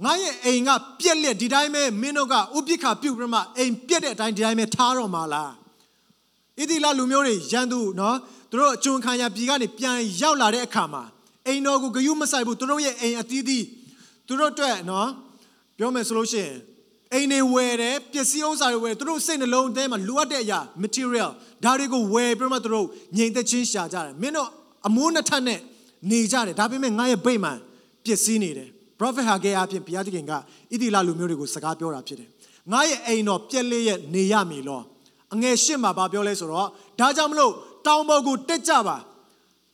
[0.04, 5.52] ငါရဲ့အိမ်ကပြက်လက်ဒီတိုင်းပဲမင်းတို့ကဥပိ္ပခပြုတ်ပြမအိမ်ပြက်တဲ့အတိုင်းဒီတိုင်းပဲထားတော့မှာလား
[6.58, 8.16] ဣတိလလူမျိုးတွေရန်သူနော်
[8.50, 11.02] သူတို့အကျွန်းခံရပြည်ကနေပြန်ရောက်လာတဲ့အခါမှာ
[11.46, 13.64] အိမ်တော်ကိုဂယုမဆိုင်ဘူးသူတို့ရဲ့အိမ်အသီးသီး
[14.26, 15.08] သူတို့အတွက်နော်
[15.78, 16.54] ပြောမယ်ဆိုလို့ရှိရင်
[17.14, 21.30] အိမ်တွေဝယ်တယ်ပစ္စည်းဥစ္စာတွေဝယ်သူတို့စိတ်နှလုံးထဲမှာလိုအပ်တဲ့အရာ material
[21.64, 24.48] ဒါတွေကိုဝယ်ပြီးမှသူတို့ငြိမ်သက်ချင်းရှာကြတယ်မင်းတို့
[24.86, 25.60] အမိုးနှစ်ထပ်နဲ့
[26.10, 27.58] နေကြတယ်ဒါပေမဲ့ငါရဲ့ဗိမာန်
[28.04, 30.36] ပစ္စည်းနေတယ် prophet ဟာဂေအဖြစ်ဘုရားသခင်ကဣ
[30.82, 32.28] တိလလူမျိုးတွေကိုစကားပြောတာဖြစ်တယ်
[32.72, 34.82] ငါရဲ့အိမ်တော်ပြက်လေးရဲ့နေရမည်လော
[35.34, 36.68] အငယ်ရှစ်မှာဘာပြောလဲဆိုတော့
[37.00, 37.52] ဒါကြောင့်မလို့
[37.86, 38.96] တောင်ပေါ်ကိုတက်ကြပါ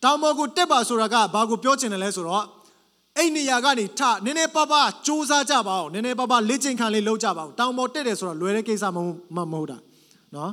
[0.05, 2.45] တောင်ပေါ်ကိုတက်ပါဆိုတာကဘာကိုပြောချင်တယ်လဲဆိုတော့
[3.19, 9.77] အဲ့နေရာကနေထနည်းနည်းပါးပါစူးစမ်းကြပါဦးနည်းနည်းပါးပါလေ့ကျင့်ခံလေးလုပ်ကြပါဦးတောင်ပေါ်တက်တယ်ဆိုတော့လွယ်တဲ့ကိစ္စမဟုတ်မဟုတ်တာ
[10.35, 10.51] နော်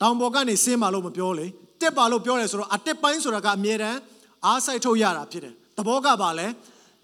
[0.00, 1.46] တောင်ပေါ်ကနေဆင်းပါလို့မပြောလေ
[1.80, 3.98] တက်ပါလို့ပြောတယ်ဆိုတော့အတက်ပိုင်းဆိုတာကအမြဲတမ်း
[4.44, 6.46] အားစိုက်ထုတ်ရတာဖြစ်တယ်သဘောကပါလဲ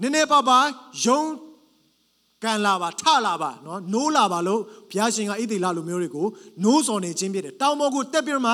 [0.00, 0.58] နည်းနည်းပါးပါ
[1.04, 1.20] ယုံ
[2.44, 4.60] ကန်လာပါထလာပါနော်နိုးလာပါလို့
[4.90, 6.26] ဘုရားရှင်ကဣသေလလူမျိုးတွေကို
[6.64, 8.52] နိုးစော်နေခြင်းဖြစ်တယ်တောင်ပေါ်ကိုတက်ပြီးမှ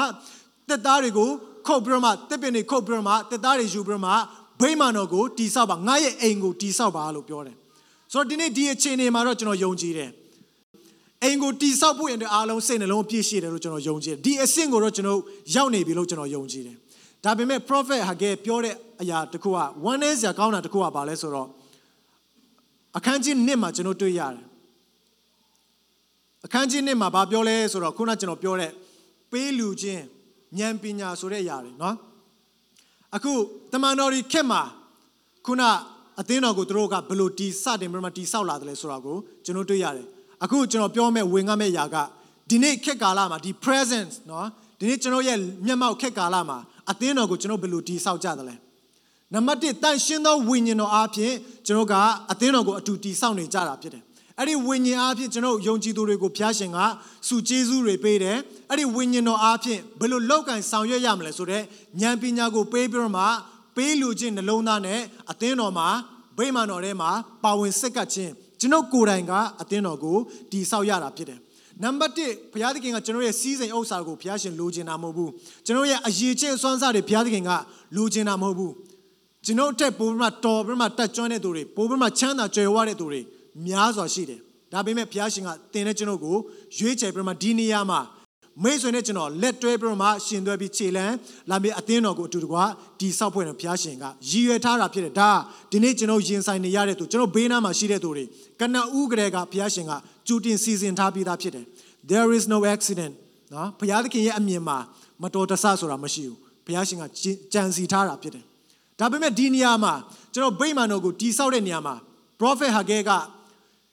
[0.69, 1.29] တက်သားတွေကို
[1.67, 4.13] ခုတ်ပြီးမှတက်ပင်တွေခုတ်ပြီးမှတက်သားတွေယူပြီးမှ
[4.62, 7.56] ဗိမာန်တော်ကိုတီဆောက်ပါငါရဲ့အိမ်ကိုတီဆောက်ပါလို့ပြောတယ်
[8.12, 10.10] ဆိုတော့ဒီနေ့ဒီအခြေအနေမှာတော့ကျွန်တော်ယုံကြည်တယ်
[11.24, 15.20] အိမ်ကိုတီဆောက်ဖို့ရင်အားလုံးစိတ်နှလုံးပြည့်ရှိတယ်လို့ကျွန်တော်ယုံကြည်တယ်ဒီအဆင့်ကိုတော့ကျွန်တော်
[15.56, 16.78] ရောက်နေပြီလို့ကျွန်တော်ယုံကြည်တယ်
[17.24, 19.60] ဒါပေမဲ့ prophet ဟာကဲပြောတဲ့အရာတစ်ခုက
[19.92, 21.48] one day စရာကောင်းတာတစ်ခုကဘာလဲဆိုတော့
[22.98, 24.46] အခန်းကြီး1မှာကျွန်တော်တွေ့ရတယ်
[26.46, 28.72] အခန်းကြီး1မှာဘာပြောလဲဆိုတော့ခုနကျွန်တော်ပြောတဲ့
[29.32, 30.04] ပေးလူချင်း
[30.60, 31.96] ဉာဏ်ပညာဆိုတဲ့အရာတွေเนาะ
[33.16, 33.34] အခု
[33.72, 34.62] တမန်တော်ကြီးခက်မှာ
[35.46, 35.64] ခုန
[36.20, 40.08] အသင်းတော်ကိုသူတို့ကဘယ်လိုတီစတင်ပြီးမှတီဆောက်လာတယ်လဲဆိုတာကိုကျွန်တော်တွေ့ရတယ်
[40.44, 41.98] အခုကျွန်တော်ပြောမဲ့ဝင်ငတ်မဲ့ຢာက
[42.50, 44.46] ဒီနေ့ခက်ကာလမှာဒီ presence เนาะ
[44.80, 46.58] ဒီနေ့ကျွန်တော်ရဲ့မျက်မှောက်ခက်ကာလမှာ
[46.92, 48.56] အသင်းတော်ကိုကျွန်တော်ဘယ်လိုတီဆောက်ကြသလဲ
[49.34, 51.34] နံပါတ်1တန်ရှင်းသောဝိညာဉ်တော်အားဖြင့်
[51.66, 51.96] ကျွန်တော်က
[52.32, 54.04] အသင်းတော်ကိုအတူတည်ဆောက်နေကြတာဖြစ်တယ်။
[54.39, 56.79] အဲ့ဒီဝိညာဉ်အားဖြင့်ကျွန်တော်ယုံကြည်သူတွေကိုဖျားရှင်က
[57.29, 58.37] စုကျေးဇူးတွေပေးတယ်။
[58.71, 61.65] အဲ့ဒီဝိညာဉ်တော်အားဖြင့်ဘယ်လိုလောက်ကန်ဆောင်ရွက်ရမလဲဆိုတော့
[62.01, 63.25] ဉာဏ်ပညာကိုပေးပြီးတော့မှ
[63.77, 65.89] ပေးလူချင်းနှလုံးသားနဲ့အသင်းတော်မှာ
[66.39, 67.11] ဗိမာန်တော်ထဲမှာ
[67.45, 70.17] ပါဝင်စက်ကပ်ခြင်းကျွန်တော်ကိုယ်တိုင်ကအသင်းတော်ကို
[70.51, 71.39] တည်ဆောက်ရတာဖြစ်တယ်။
[71.83, 75.31] နံပါတ်1ဘုရားသခင်ကကျွန်တော်ရဲ့စီးစိမ်ဥစ္စာကိုဘုရားရှင်လိုချင်တာမဟုတ်ဘူး
[75.67, 77.51] ကျွန်တော်ရဲ့အရေးချင်းစွမ်းစားတွေဘုရားသခင်က
[77.97, 78.73] လိုချင်တာမဟုတ်ဘူး
[79.45, 83.21] ကျွန်တော်တက်ပိုးပြီးမှတော်ပြီးမှတက်ကျွမ်းတဲ့သူတွေပိုးပြီးမှချမ်းသာကြွယ်ဝတဲ့သူတွေ
[83.67, 84.41] များစွာရှိတယ်
[84.73, 86.37] ဒါပေမဲ့ဘုရားရှင်ကတင်တဲ့ကျွန်တော်ကို
[86.79, 88.01] ရွေးချယ်ပြီးမှဒီနေရာမှာ
[88.63, 91.15] မိတ်ဆွေနဲ့ကျွန်တော်လက်တွဲပြီးမှရှင်သွဲပြီးခြေလန်း
[91.51, 92.65] လာပြီးအသင်းတော်ကိုအတူတကွာ
[93.01, 95.31] ဒီဆောက်ဖွဲ့တဲ့ဘုရားရှင်ကရည်ရွယ်ထားတာဖြစ်တယ်ဒါ
[95.71, 98.25] ဒီနေ့ကျွန်တော်ရင်ဆိုင်နေရတဲ့သူကျွန်တော်ဘေးနားမှာရှိတဲ့သူတွေ
[98.61, 99.93] ကနဦးကလေးကဘုရားရှင်က
[100.27, 101.65] ကြိုတင်စီစဉ်ထားပြီးသားဖြစ်တယ်
[102.11, 103.15] there is no accident
[103.53, 104.79] နော်ဘုရားသခင်ရဲ့အမြင်မှာ
[105.23, 107.05] မတော်တဆဆိုတာမရှိဘူးဘုရားရှင်က
[107.53, 108.45] ကြံစီထားတာဖြစ်တယ်
[108.99, 109.95] ဒါပေမဲ့ဒီနေရာမှာ
[110.35, 111.95] ကျွန်တော်ဗိမာန်တော်ကိုတိဆောက်တဲ့နေရာမှာ
[112.41, 113.11] prophet ဟာကဲက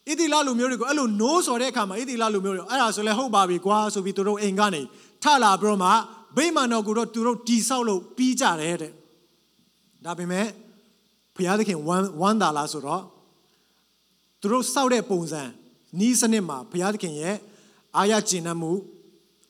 [0.10, 4.82] ဣတိလလူမျိုးတွေကိုအဲ့လိုနိုးစော်တဲ့အခါမှာဣတိလလူမျိုးတွေအဲ့ဒါဆိုလဲဟုတ်ပါပြီကွာဆိုပြီးသူတို့အိမ်ကနေ
[5.24, 5.90] ထလာပြီးတော့မှ
[6.38, 8.92] ဗိမာန်တော်ကိုတော့သူတို့တိဆောက်လို့ပြီးကြတယ်တဲ့
[10.06, 10.48] ဒါပေမဲ့
[11.36, 13.04] ဘုရားသခင်ဝမ်းဝမ်းသာလားဆိုတော့
[14.42, 15.42] သူတို့စောက်တဲ့ပုံစံ
[16.00, 17.36] နီးစနစ်မှာဘုရားသခင်ရဲ့
[17.98, 18.72] အာရကျင်နှံ့မှု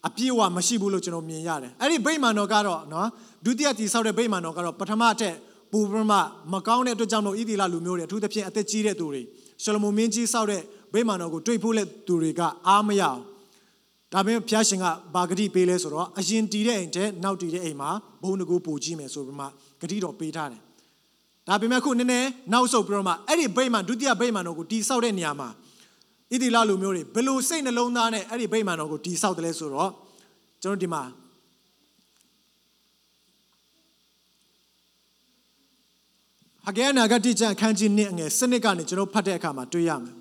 [0.07, 3.07] အပြည့်အဝမရှိဘူးလို့ကျွန်တော်မြင်ရတယ်အဲ့ဒီဗိမာန်တော်ကတော့နော်
[3.45, 5.35] ဒုတိယတည်ဆောက်တဲ့ဗိမာန်တော်ကတော့ပထမအထက်
[5.71, 6.13] ပူပရမ
[6.51, 9.21] မကောင်းတဲ့အတွက်ကြောင့်လို့ဣသီလလူမျိုးတွေအထူးသဖြင့်အသက်ကြီးတဲ့သူတွေ
[9.61, 10.61] ရှလမုန်မင်းကြီးဆောက်တဲ့
[10.93, 13.19] ဗိမာန်တော်ကိုတွေ့ဖို့လက်သူတွေကအားမရအောင်
[14.13, 17.89] ဒါပေမဲ့ဘုရားရှင်ကဘာဂတိပေးလဲဆိုတော့အရင်တည်တဲ့အိမ်တဲ့နောက်တည်တဲ့အိမ်မှာ
[18.23, 19.45] ဘုံတကူပူကြီးမယ်ဆိုပြီးမှ
[19.81, 20.61] ဂတိတော်ပေးထားတယ်
[21.47, 25.49] ဒါပေမဲ့ခုနည်းနည်းနောက်ဆုတ်ပြီးတော့မှအဲ့ဒီဗိမာန်ဒုတိယဗိမာန်တော်ကိုတည်ဆောက်တဲ့နေရာမှာ
[26.31, 29.89] ဣသီလလူမျိုးတွေဘယ်လိုစိတ်နှလုံးသားနဲ့အဲ့ဒီဗိမာန်တော်ကိုတည်ဆောက်တယ်လဲဆိုတော့
[30.61, 31.01] ကျွန်တော်ဒီမှာ
[36.67, 40.15] ဟဂဲနာဂတိကျမ်းခန်းကြီးနှစ်အငယ်စနစ်ကနေကျွန်တော်ဖတ်တဲ့အခါမှာတွေ့ရမယ်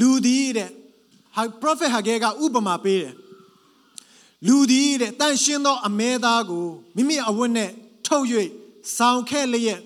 [0.00, 0.70] လူသည်တဲ့
[1.60, 3.14] prophet ဟဂဲကဥပမာပေးတယ်
[4.46, 7.70] လူသည်တဲ့တန်ရှင်းသောအမဲသားကိုမိမိအဝတ်နဲ့
[8.06, 8.26] ထုတ်၍
[8.96, 9.80] ဆောင်းခဲ့လျက်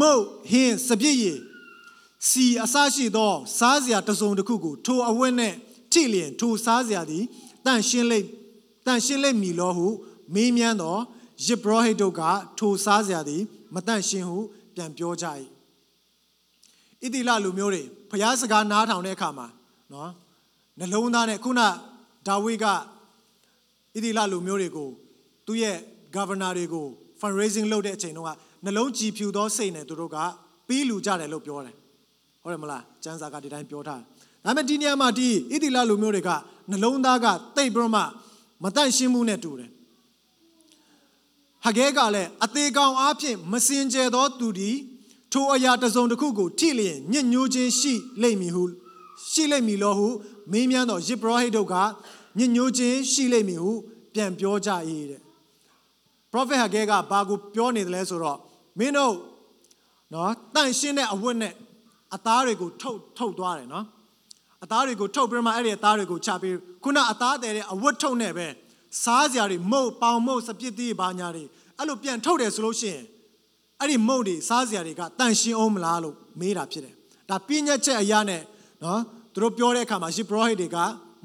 [0.00, 1.38] မုတ်ဟင်းစပြည့်ရည်
[2.28, 5.54] စီအစရှိသောစားစရာတစုံတစ်ခုကိုထိုအဝတ်နဲ့
[5.92, 7.24] ထိလျင်ထိုစားစရာသည်
[7.64, 8.28] တန်ရှင်းလိမ့်
[8.86, 9.86] တန်ရှင်းလိမ့်မည်လို့ဟု
[10.34, 10.96] မေးမြန်းသော
[11.46, 12.22] ယစ်ဘရဟိတ်တို့က
[12.58, 13.42] ထိုစားစရာသည်
[13.74, 14.38] မတန်ရှင်းဟု
[14.78, 15.26] ပြန်ပြောကြ၏
[17.02, 19.46] ဣတိလလူမျိုးတွေဖျားစကားနားထောင်တဲ့အခါမှာ
[19.92, 20.10] နော်
[20.78, 21.60] နှလုံးသားနဲ့ခုန
[22.26, 22.74] ဒါဝိဒ်ကဣ
[24.04, 24.90] တိလလူမျိုးတွေကို
[25.46, 25.76] သူ့ရဲ့
[26.16, 26.86] governor တွေကို
[27.20, 28.30] fundraising လုပ်တဲ့အချိန်တုန်းက
[28.64, 30.16] နှလုံးကြည်ဖြူသောစိတ်နဲ့သူတို့က
[30.68, 31.76] ပြီးလူကြတယ်လို့ပြောတယ်
[32.42, 34.06] ဟုတ်တယ်မလားကျမ်းစာကဒီတိုင်းပြောထားတယ်
[34.44, 36.30] ဒါပေမဲ့ဒီနေရာမှာဒီဣတိလလူမျိုးတွေက
[36.70, 37.26] နှလုံးသားက
[37.56, 38.02] တိတ်ပြီးမှ
[38.62, 39.70] မတန့်ရှင်းမှုနဲ့တူတယ်
[41.64, 44.76] ဟဂဲကလည်းအသေးကောင်အားဖြင့်မစင်ကြယ်သောသူသည်
[45.32, 47.92] ထိုအရာတစ်စုံတစ်ခုကိုထိလျင်ညှဉ်းညိုးခြင်းရှိ
[48.22, 48.64] လိမ့်မည်ဟု
[49.30, 50.08] ရှိလိမ့်မည်လို့ဟု
[50.52, 51.74] မေးမြန်းသောယေဘရဟိတ်တို့က
[52.38, 53.72] ညှဉ်းညိုးခြင်းရှိလိမ့်မည်ဟု
[54.14, 54.70] ပြန်ပြောကြ၏
[55.10, 55.22] တဲ့
[56.32, 58.38] prophet ဟဂဲကဘာကိုပြောနေတယ်လဲဆိုတော့
[58.78, 59.14] မင်းတို့
[60.12, 61.54] နော်တန့်ရှင်းတဲ့အဝတ်နဲ့
[62.14, 63.84] အသားတွေကိုထုတ်ထုတ်သွားတယ်နော်
[64.64, 68.46] အသားတွေကိုထုတ်ပြီးမှအဲ့ဒီအသားတွေကိုချပြီးခုနအသားတယ်တဲ့အဝတ်ထုတ်နဲ့ပဲ
[69.02, 71.44] စားစရာတွေမုတ်ပေါင်မုတ်စပစ်သေးဘာညာတွေ
[71.78, 73.04] အဲ့လိုပြန်ထုတ်တယ်ဆိုလို့ရှိရင်
[73.80, 76.94] အဲ့ဒီမုတ်တွေစားစရာတွေကတန်ရှင်းအောင်မလားလို့မေးတာဖြစ်တယ်
[77.30, 78.42] ဒါပြည့်ညက်ချက်အရာနဲ့
[78.84, 79.00] နော်
[79.34, 80.76] သူတို့ပြောတဲ့အခါမှာရှစ်ဘရဟိတ်တွေက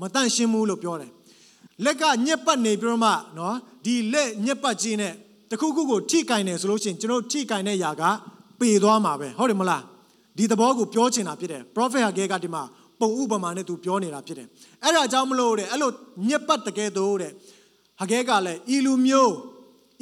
[0.01, 1.11] မတန့်ရှင်းဘူးလို့ပြောတယ်
[1.85, 3.55] လက်ကညက်ပတ်နေပြီးတော့မှနော်
[3.85, 5.13] ဒီလက်ညက်ပတ်ကြီးနဲ့
[5.51, 8.03] တခုခုကိုထိကင်တယ်ဆိုလို့ရှိရင်ကျွန်တော်ထိကင်တဲ့ຢာက
[8.59, 9.83] ပေသွားမှာပဲဟုတ်တယ်မလား
[10.37, 12.63] ဒီသဘောကိုပြောချင်တာဖြစ်တယ် prophet ဟာကဲကဒီမှာ
[12.99, 14.47] ပုံဥပမာနဲ့သူပြောနေတာဖြစ်တယ်
[14.83, 15.91] အဲ့ဒါကြောင့်မလို့တဲ့အဲ့လို
[16.29, 17.31] ညက်ပတ်တကယ်တော့တဲ့
[18.03, 19.33] ဟကဲကလည်းဤလူမျိုး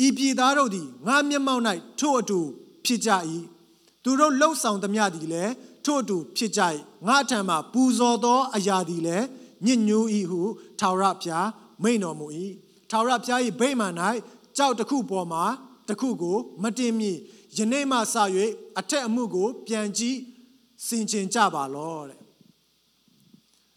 [0.05, 1.63] ဤပြည်သားတို့သည်ငါမျက်မှောက်၌
[1.99, 2.39] ထို့အတူ
[2.85, 3.09] ဖြစ်ကြ၏
[4.03, 5.53] သူတို့လှုပ်ဆောင်သမျှသည်လည်း
[5.85, 6.61] ထို့အတူဖြစ်ကြ၏
[7.07, 9.25] ငါထံမှပူဇော်သောအရာသည်လည်း
[9.65, 10.41] ညစ်ညူး၏ဟု
[10.79, 11.49] ထာဝရဘုရား
[11.83, 12.27] မိန်တော်မူ၏
[12.89, 13.93] ထာဝရဘုရား၏ဗိမာန်၌
[14.57, 15.43] ကြောက်တစ်ခုပေါ်မှာ
[15.87, 17.11] တစ်ခုကို မတင်မီ
[17.57, 18.15] ယနေ့မှစ၍
[18.79, 20.17] အထက်အမှုကို ပြန်ကြည့်
[20.87, 22.19] စင်ကျင်ကြပါလောတဲ့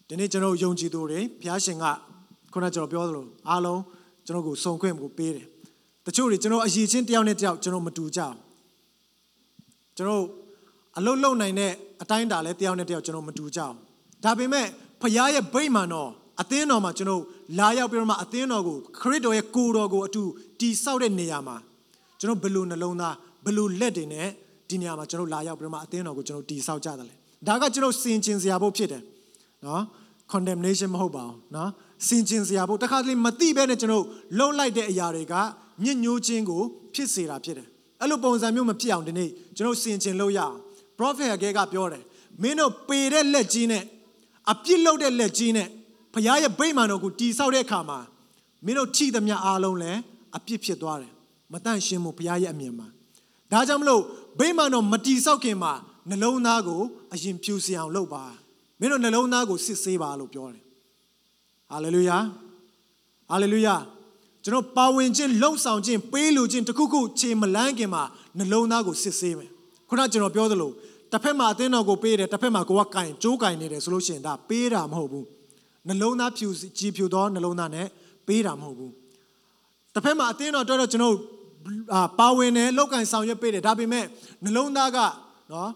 [0.07, 1.85] ဒီနေ့ကျွန်တော်ယုံကြည်သူတွေဘုရားရှင်က
[2.53, 3.81] ခုနကျွန်တော်ပြောသလိုအားလုံး
[4.25, 5.47] ကျွန်တော်ကိုစုံခွင့်ကိုပေးတယ်
[6.05, 8.35] တချို့တွေကျွန်တော်အရေးချင်းတယောက်နဲ့တယောက်ကျွန်တော်မတူကြဘူး
[9.97, 10.23] ကျွန်တော်
[10.97, 11.71] အလုတ်လုံနိုင်တဲ့
[12.01, 13.75] အတိုင်းတာလဲတယောက်နဲ့တယောက်ကျွန်တော်မတူကြဘူး
[14.23, 14.67] ဒါပေမဲ့
[15.01, 16.09] ဖခင်ရဲ့ဗိမာန်တော်
[16.41, 17.23] အသင်းတော်မှာကျွန်တော်
[17.59, 20.23] လာရောက်ပြီးတော့မှအသင်းတော်ကိုခရစ်တော်ရဲ့ကိုယ်တော်ကိုအတူ
[20.59, 21.57] တီဆောက်တဲ့နေရာမှာ
[22.19, 23.15] ကျွန်တော်ဘယ်လိုနှလုံးသား
[23.45, 24.27] ဘယ်လိုလက်တွေနဲ့
[24.69, 27.15] ဒီနေရာမှာကျွန်တော်လာရောက်ပြီးတော့မှအသင်းတော်ကိုကျွန်တော်တီဆောက်ကြတယ်လေ
[27.47, 29.03] ဒါကကျွန်တော်စင်ကျင်စရာဖို့ဖြစ်တယ်
[29.65, 29.81] နော်
[30.31, 31.69] condemnation မဟုတ်ပါဘူးနော်
[32.07, 34.05] စင်ကျင်စရာဖို့တခါတလေမသိဘဲနဲ့ကျွန်တော်
[34.37, 35.33] လှုပ်လိုက်တဲ့အရာတွေက
[35.83, 36.61] ညစ်ညိုးခြင်းကို
[36.93, 37.67] ဖြစ်စေတာဖြစ်တယ်
[38.01, 40.57] အဲ့လိုပုံစံမျိုးမဖြစ်အောင်ဒီနေ့ကျွန်တော်စင်ကျင်လို့ရအောင်
[40.97, 41.27] prophet
[41.57, 42.03] ကပြောတယ်
[42.41, 43.83] မင်းတို့ပေတဲ့လက်ကြီးနဲ့
[44.51, 45.67] အပြစ်လုပ်တဲ့လက်ကြီးနဲ့
[46.13, 47.99] ဘုရားရဲ့ဗိမာန်တော်ကိုတီဆောက်တဲ့အခါမှာ
[48.65, 49.99] မင်းတို့ထိသမျှအားလုံးလည်း
[50.37, 51.13] အပြစ်ဖြစ်သွားတယ်
[51.53, 52.87] မတန့်ရှင်းမှုဘုရားရဲ့အမြင်မှာ
[53.51, 54.01] ဒါကြောင့်မလို့
[54.39, 55.73] ဗိမာန်တော်မတီဆောက်ခင်မှာ
[56.09, 56.81] နှလုံးသားကို
[57.13, 58.23] အရင်ဖြူစင်အောင်လုပ်ပါ
[58.79, 60.64] မင်းတို့နှလုံးသားကိုစစ်ဆေးပါလို့ပြောတယ်
[61.71, 62.17] ဟာလေလုယာ
[63.29, 63.75] ဟာလေလုယာ
[64.43, 68.03] ကျွန်တော်ပါဝင်ခြင်းလှုပ်ဆောင်ခြင်းပေးလူခြင်းတခုခုခြေမလန်းခင်မှာ
[68.37, 69.49] နှလုံးသားကိုစစ်ဆေးမယ်
[69.89, 70.71] ခုနကျွန်တော်ပြောသလို
[71.11, 75.25] တစ်ဖက်မှာအသင်းတော်ကိုပေးတယ်တစ်ဖက်မှာကိုကကင်ကြိုးကင်နေတယ်ဆိုလို့ရှိရင်ဒါပေးတာမဟုတ်ဘူး
[75.87, 76.47] နှလုံးသားဖြူ
[76.77, 77.87] ကြည်ဖြူသောနှလုံးသားနဲ့
[78.27, 78.93] ပေးတာမဟုတ်ဘူး
[79.93, 81.15] တစ်ဖက်မှာအသင်းတော်တော်တော်ကျွန်တော်
[82.19, 84.05] ပါဝင်တယ်လောက်ကင်ဆောင်ရွက်ပေးတယ်ဒါပေမဲ့
[84.43, 84.97] နှလုံးသားက
[85.51, 85.71] နော်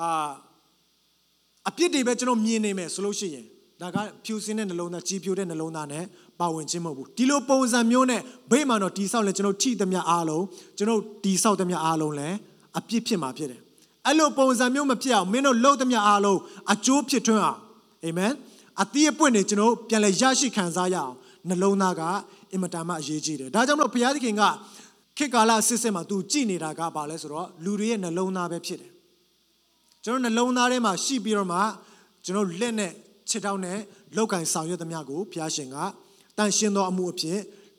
[0.00, 0.30] အာ
[1.68, 3.46] အပြစ်တွေပဲကျွန်တော်မြင်နေမယ်ဆိုလို့ရှိရင်
[3.80, 6.04] ဒါကဖြူစင်းတဲ့နှလုံးသားကြီးဖြူတဲ့နှလုံးသားနဲ့
[6.40, 8.20] ပါဝင်ခြင်းမဟုတ်ဘူးဒီလိုပုံစံမျိုးနဲ့
[8.50, 10.44] ဗိမာန်တော်တိဆောက်လဲကျွန်တော်ထိသမျှအားလုံး
[10.78, 12.28] ကျွန်တော်တိဆောက်သမျှအားလုံးလဲ
[12.78, 13.60] အပြစ်ဖြစ်မှာဖြစ်တယ်
[14.06, 16.38] အဲ့လိုပုံစံမျိုးမဖြစ်အောင်မင်းတို့လှုပ်သမျှအားလုံး
[16.72, 17.58] အကျိုးဖြစ်ထွန်းအောင်
[18.04, 18.32] အာမင်
[18.82, 21.12] အသီးအပွင့်တွေကျွန်တော်ပြန်လဲရရှိခံစားရအောင်
[21.48, 22.02] နှလုံးသားက
[22.52, 24.42] အင်မတန်မှအရေးကြီးတယ်ဒါကြောင့်မလို့ဘုရားသခင်က
[25.16, 28.90] ခေတ်ကာလစစ်စစ်မှာ तू ကြည်နေတာကဘာလဲဆိုတော့လူတွေရဲ့နှလုံးသားပဲဖြစ်တယ်
[30.04, 31.58] ကျွန်တော်နှလုံးသားထဲမှာရှိပြီးတော့မှ
[32.24, 32.92] ကျွန်တော်လက်နဲ့
[33.30, 33.78] ခြေထောက်နဲ့
[34.16, 35.76] လောက်ကင်ဆောင်ရွက်သမျှကိုဘုရားရှင်က
[36.38, 37.38] တန်ရှင်းသောအမှုအဖြစ်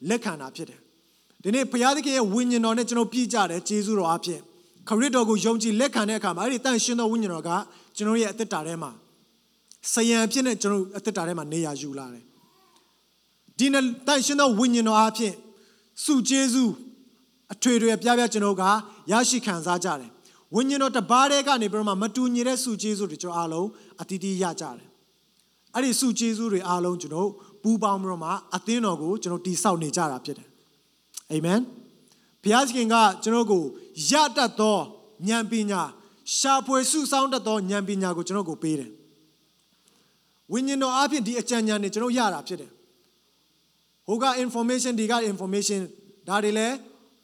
[0.10, 0.80] လက်ခံတာဖြစ်တယ်
[1.44, 4.40] ဒီနေ့ဘုရားသခင်ရဲ့ဝိညာဉ်တော်နဲ့ကျွန်တော်ပြည့်ကြတယ်ကျေးဇူးတော်အဖြစ်
[4.90, 7.52] ခရစ်တော်ကိုယုံကြည်လက်ခံတဲ့အခါမှာအဲ့ဒီတန်ရှင်းသောဝိညာဉ်တော်က
[7.98, 8.92] ကျွန်တော်ရဲ့အသက်တာထဲမှာ
[9.94, 12.24] ဆယံအဖြစ်နဲ့ကျွန်တော်အသက်တာထဲမှာနေရာယူလာတယ်
[13.58, 15.34] ဒီနဲ့တန်ရှင်းသောဝိညာဉ်တော်အဖြစ်
[16.04, 16.74] စုကျေးဇူး
[17.54, 18.64] အထွေထွေပြပြကျွန်တော်က
[19.12, 20.10] ရရှိခံစားကြတယ်
[20.56, 23.68] ဝိညာဉ်တော်တပါးတဲ့ကနေပြီးတော့မှမတူညီတဲ့စုကျေးဇူးတွေကျွန်တော်အားလုံး
[24.02, 24.89] အတီးတီးရကြတယ်
[25.76, 27.30] အဲ့ဒီစုကျေးဇူးတွေအားလုံးကျွန်တော်
[27.64, 30.48] ပူးပေါင်းပြီးတော့မှအသင်းတော်ကိုကျွန်တော်တိဆောက်နေကြတာဖြစ်တယ်
[31.32, 31.60] အာမင်
[32.44, 33.64] ဘုရားသခင်ကကျွန်တော်ကို
[34.10, 34.78] ရတတ်သော
[35.28, 35.82] ဉာဏ်ပညာ
[36.38, 38.92] ရှာဖွေစုဆောင်းတတ်သောဉာဏ်ပညာကိုကျွန်တော်ကိုပေးတယ်
[40.52, 42.72] ဝိညာဉ်တော်အပြင်ဒီအကြံဉာဏ်တွေကျွန်တော်ရတာဖြစ်တယ်
[44.08, 45.82] ဟိုက information ဒီက information
[46.28, 46.76] ဒါတွေလည်း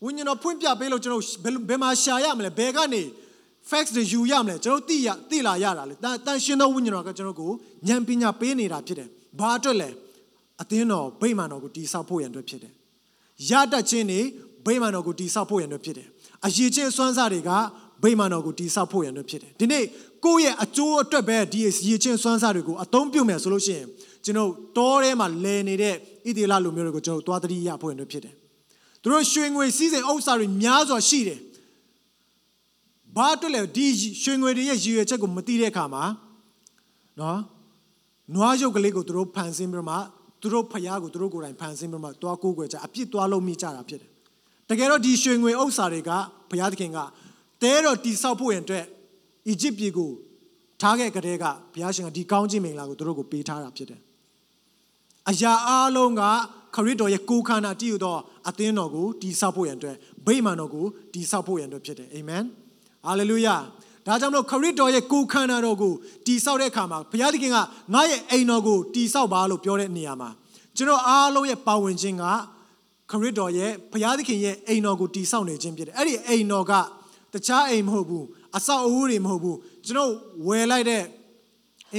[0.04, 1.24] ဝိညာဉ်တော်ဖွင့်ပြပေးလို့ကျွန်တော်
[1.70, 3.04] ဘယ်မှာရှာရမလဲဘယ်ကနေ
[3.70, 7.52] facts တွေယူရမလဲကျွန်တော်သိရသိလာရတာလေတန်တန်ရှင်းသောဝိညာဉ်တော်ကကျွန်တော်ကို
[7.88, 9.10] ဉာဏ်ပညာပေးနေတာဖြစ်တယ်
[9.40, 9.90] ဘာအတွက်လဲ
[10.62, 12.74] အသင်းတော်ဗိမာန်တော်ကိုတည်ဆောက်ဖို့ရန်အတွက်ဖြစ်တယ်
[13.50, 14.20] ရတတ်ခြင်းနေ
[14.66, 16.08] ဗိမာန်တော်ကိုတည်ဆောက်ဖို့ရန်အတွက်ဖြစ်တယ်
[16.46, 17.52] အရေးချင်းစွမ်းစားတွေက
[18.04, 19.84] ဗိမာန်တော်ကိုတည်ဆောက်ဖို့ရန်အတွက်ဖြစ်တယ်ဒီနေ့
[20.26, 23.88] ကိုယ့်ရဲ့အကျိုးအတွက်ပဲဒီရေးချင်းစွမ်းစားတွေကိုအသုံးပြုမယ်ဆိုလို့ရှိရင်
[24.26, 25.98] ကျွန်တော်တောထဲမှာလဲနေတဲ့ဣ
[26.38, 28.34] သေလလူမျိုးတွေကိုကျွန်တော်သွားတတိယဖို့ရန်အတွက်ဖြစ်တယ်
[29.02, 31.40] သူတို့ရွှေငွေစည်းစိမ်ဥစ္စာတွေများစွာရှိတယ်
[33.16, 33.86] ဘာအတွက်လဲဒီ
[34.24, 36.04] ရွှေငွေတွေရဲ့ရည်ရွယ်ချက်ကိုမသိတဲ့အခါမှာ
[37.20, 37.40] နော်
[38.36, 39.96] နွားရုပ်ကလေးကိုသူတို့ဖန်ဆင်းပြီးမှ
[40.42, 44.12] သူတို့ဖျားကိုသူတို့ကိုယ်တိုင်ဖန်ဆင်းပြီးမှတွားကိုးကွယ်ကြအပြစ်တွားလုံးမိကြတာဖြစ်တယ်
[44.70, 46.12] တကယ်တော့ဒီရွှေငွေဥစ္စာတွေက
[46.50, 47.00] ဘုရားသခင်က
[47.62, 48.86] တဲတော်တိဆောက်ဖို့ရန်အတွက်
[49.48, 50.12] အီဂျစ်ပြည်ကို
[50.82, 54.02] ထားခဲ့ကြတဲ့ကဘုရားရှင်ကဒီကောင်းခြင်းမင်္ဂလာကိုသူတို့ကိုပေးထားတာဖြစ်တယ်
[55.30, 56.22] အရာအားလုံးက
[56.76, 58.18] ခရစ်တော်ရဲ့ကိုယ်ခန္ဓာတည်ယူသော
[58.50, 59.96] အသင်းတော်ကိုတည်ဆောက်ဖို့ရန်အတွက်
[60.26, 62.44] ဗိမာန်တော်ကိုတည်ဆောက်ဖို့ရန်အတွက်ဖြစ်တယ်အာမင်
[63.06, 63.56] ဟာလေလုယာ
[64.06, 65.94] ဒါကြောင့်မလို့ခရစ်တော်ရဲ့ကိုယ်ခန္ဓာတော်ကို
[66.26, 67.58] တည်ဆောက်တဲ့အခါမှာဘုရားသခင်က
[67.94, 70.30] ငါရဲ့အိမ်တော်ကိုတည်ဆောက်ပါလို့ပြောတဲ့နေရာမှာ
[70.78, 72.24] ကျွန်တော်အားလုံးရဲ့ပါဝင်ခြင်းက
[73.12, 76.74] ခရစ်တော်ရဲ့ဘုရားသခင်ရဲ့အိမ်တော်ကိုတည်ဆောက်နေခြင်းဖြစ်တယ်အဲ့ဒီအိမ်တော်က
[77.34, 78.26] တခြားအိမ်မဟုတ်ဘူး
[78.58, 80.12] အဆောက်အဦတွေမဟုတ်ဘူးကျွန်တော်
[80.48, 81.04] ဝယ်လိုက်တဲ့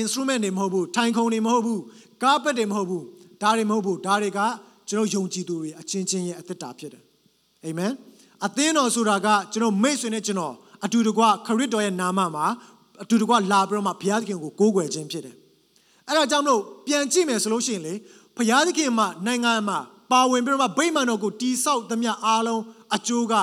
[0.00, 1.80] instrument တွေမဟုတ်ဘူးထိုင်ခုံတွေမဟုတ်ဘူး
[2.22, 3.04] ကားပက်တွေမဟုတ်ဘူး
[3.42, 4.40] ဒါတွေမဟုတ်ဘူးဒါတွေက
[4.88, 7.02] ကျွန်တော်ယုံကြည်သူတွေအချင်းချင်းရဲ့အသက်တာဖြစ်တယ်
[7.64, 7.92] အာမင်
[8.46, 10.54] အသင်းတော်ဆိုတာကကျွန်တော်မိတ်ဆွေနဲ့ကျွန်တော်
[10.84, 12.46] အတူတကွခရစ်တော်ရဲ့နာမမှာ
[13.02, 15.36] အတူတကွလာပြီးတော့မှဘုရားသခင်ကိုကိုးကွယ်ခြင်းဖြစ်တယ်
[16.06, 17.94] အဲ့ဒါကြောင့်မလို့ပြန်ကြည့်မယ်ဆိုလို့ရှိရင်လေ
[18.36, 19.78] ဘုရားသခင်မှာနိုင်ငံမှာ
[20.12, 22.62] ပါဝင်ပြီးတော့မှဗိမာန်တော်ကိုတီဆောက်သမျှအားလုံး
[22.96, 23.34] အကျိုးက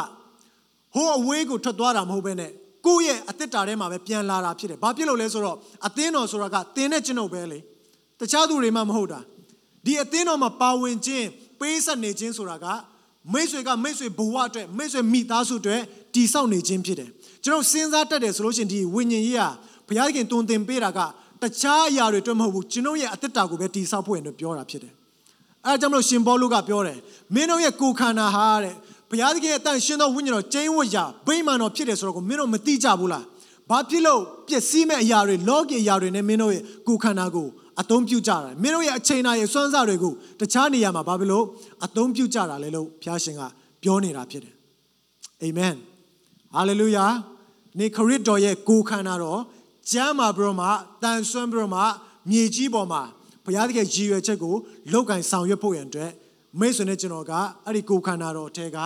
[0.96, 2.52] ဟိုးအဝေးကိုထွက်သွားတာမဟုတ်ဘဲနဲ့
[2.86, 5.58] ကိုယ့်ရဲ့အသက်တာထဲမှာပဲပြန်လာတာဖြစ်တယ်။ဘာဖြစ်လို့လဲဆိုတော့
[5.88, 7.60] အသင်းတော်ဆိုတာကသင်နဲ့ကျွန်ုပ်ပဲလေ။
[8.20, 9.20] တခြားသူတွေမှမဟုတ်တာ။
[9.86, 11.28] ဒီအသင်းတော်မှာပါဝင်ခြင်း
[11.60, 12.66] ပေးဆက်နေခြင်းဆိုတာက
[13.34, 15.82] မိတ်ဆွေကမိတ်ဆွေဘဝအတွက်မိတ်ဆွေမိသားစုအတွက်
[16.16, 17.10] တည်ဆောက်နေခြင်းဖြစ်တယ်။
[17.44, 19.42] ကျွန်တော်စဉ်းစားတတ်တယ်ဆိုလို့ရှိရင်ဒီဝိညာဉ်ကြီးက
[19.88, 21.00] ဘုရားခင်တွင်တင်ပေးတာက
[21.42, 24.94] တခြားအရာတွေအတွက်မဟုတ်ဘူးကျွန်တော်ရဲ့အသက်တာကိုပဲတည်ဆောက်ဖို့ရလို့ပြောတာဖြစ်တယ်။
[25.66, 26.98] အဲဒါကြောင့်မလို့ရှင်ဘောလုကပြောတယ်
[27.34, 28.76] မင်းတို့ရဲ့ကိုယ်ခန္ဓာဟာတဲ့
[29.10, 33.24] ဘုရားသခင်ရဲ့အတန်ရှင်သောဝိညာဉ်တော်ကျင်းဝတ်ရာဗိမာန်တော်ဖြစ်တယ်ဆိုတော့ကိုမင်းတို့မသိကြဘူးလား။
[33.70, 37.48] ဘာဖြစ်လို့ပျက်စီးမဲ့အရာတွေလောကီအရာတွေနဲ့မင်းတို့ရဲ့ကိုယ်ခန္ဓာကို
[37.82, 41.46] အသုံးပြုကြတာမင်းတို့ရဲ့အချိန်နာရဲ့စွမ်းစားတွေကိုတခြားနေရာမှာဘာဖြစ်လို့
[41.86, 43.42] အသုံးပြုကြတာလဲလို့ဘုရားရှင်က
[43.84, 44.56] ပြောနေတာဖြစ်တယ်
[45.42, 45.74] အာမင်
[46.56, 47.06] ဟာလေလုယာ
[47.79, 49.41] နေခရစ်တော်ရဲ့ကိုယ်ခန္ဓာတော်
[49.93, 50.69] ကျမ်းမာပြီးတော့မှ
[51.03, 51.83] တန်ဆွမ်းပြီးတော့မှ
[52.31, 53.03] မြေကြီးပေါ်မှာ
[53.45, 54.55] ဘုရားသခင်ရည်ရွယ်ချက်ကို
[54.93, 56.13] လောက်ကင်ဆောင်ရွက်ဖို့ရန်အတွက်
[56.61, 57.33] မိတ်ဆွေနဲ့ကျွန်တော်က
[57.65, 58.79] အဲ့ဒီကိုယ်ခန္ဓာတော်ထဲက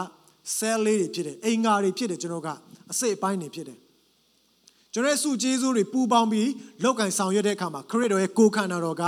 [0.56, 2.48] cell လေးတွေဖြစ်တယ်အင်္ဂါတွေဖြစ်တယ်ကျွန်တော်က
[2.90, 3.78] အစိတ်အပိုင်းတွေဖြစ်တယ်
[4.92, 6.50] ကျွန်တော်ရဲ့စုကျေးဇူးတွေပူပေါင်းပြီး
[6.82, 9.04] လောက်ကင်ဆောင်ရွက်တဲ့အခါမှာခရစ်တော်ရဲ့ကိုယ်ခန္ဓာတော်က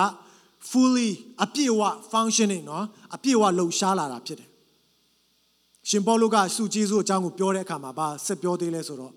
[0.70, 1.10] fully
[1.42, 2.84] အပြည့်အဝ functioning เนาะ
[3.14, 4.48] အပြည့်အဝလှုပ်ရှားလာတာဖြစ်တယ်
[5.88, 9.12] ရှင်ပေါလုကစုကျေးဇူးအကြောင်းကိုပြောတဲ့အခါမှာဗာဆက်ပြောသေးလဲဆိုတော့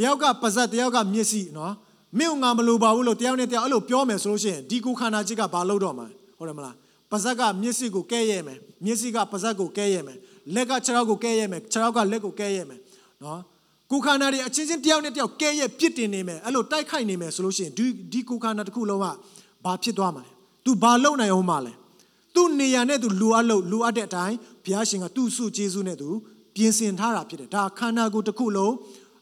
[0.00, 1.74] တယောက်ကပါဇက်တယောက်ကမျက်စိနော်
[2.18, 6.06] မင်းငါမလိုပါဘူးလို့တယောက်နဲ့တယောက်အဲ့လိုပြောမယ်ဆိုလို့ရှိရင်ဒီကိုခန္ဓာကြီးကဘာလုပ်တော့မှာ
[6.38, 6.74] ဟုတ်တယ်မလား
[7.10, 10.18] ပါဇက်ကမျက်စိကိုကဲရဲမယ်မျက်စိကပါဇက်ကိုကဲရဲမယ်
[10.54, 12.80] လက်ကခြေထောက်ကိုကဲရဲမယ်ခြေထောက်ကလက်ကိုကဲရဲမယ်
[13.22, 13.40] နော်
[13.90, 19.06] ကိုခန္ဓာတွေအချင်းချင်းတယောက်နဲ့တယောက်ကဲရဲပြစ်တင်နေမယ်အဲ့လိုတိုက်ခိုက်နေမယ်ဆိုလို့ရှိရင်ဒီဒီကိုခန္ဓာတစ်ခုလုံးက
[19.64, 20.30] ဘာဖြစ်သွားမှာလဲ
[20.64, 21.72] तू ဘာလုပ်နိုင်အောင်မလဲ
[22.34, 26.08] သူ့နေရာနဲ့သူလူအပ်လို့လူအပ်တဲ့အတိုင်းဘုရားရှင်ကသူ့စုကျေးဇူးနဲ့သူ
[26.54, 28.72] ပြင်ဆင်ထားတာဖြစ်တယ်ဒါခန္ဓာကိုယ်တစ်ခုလုံး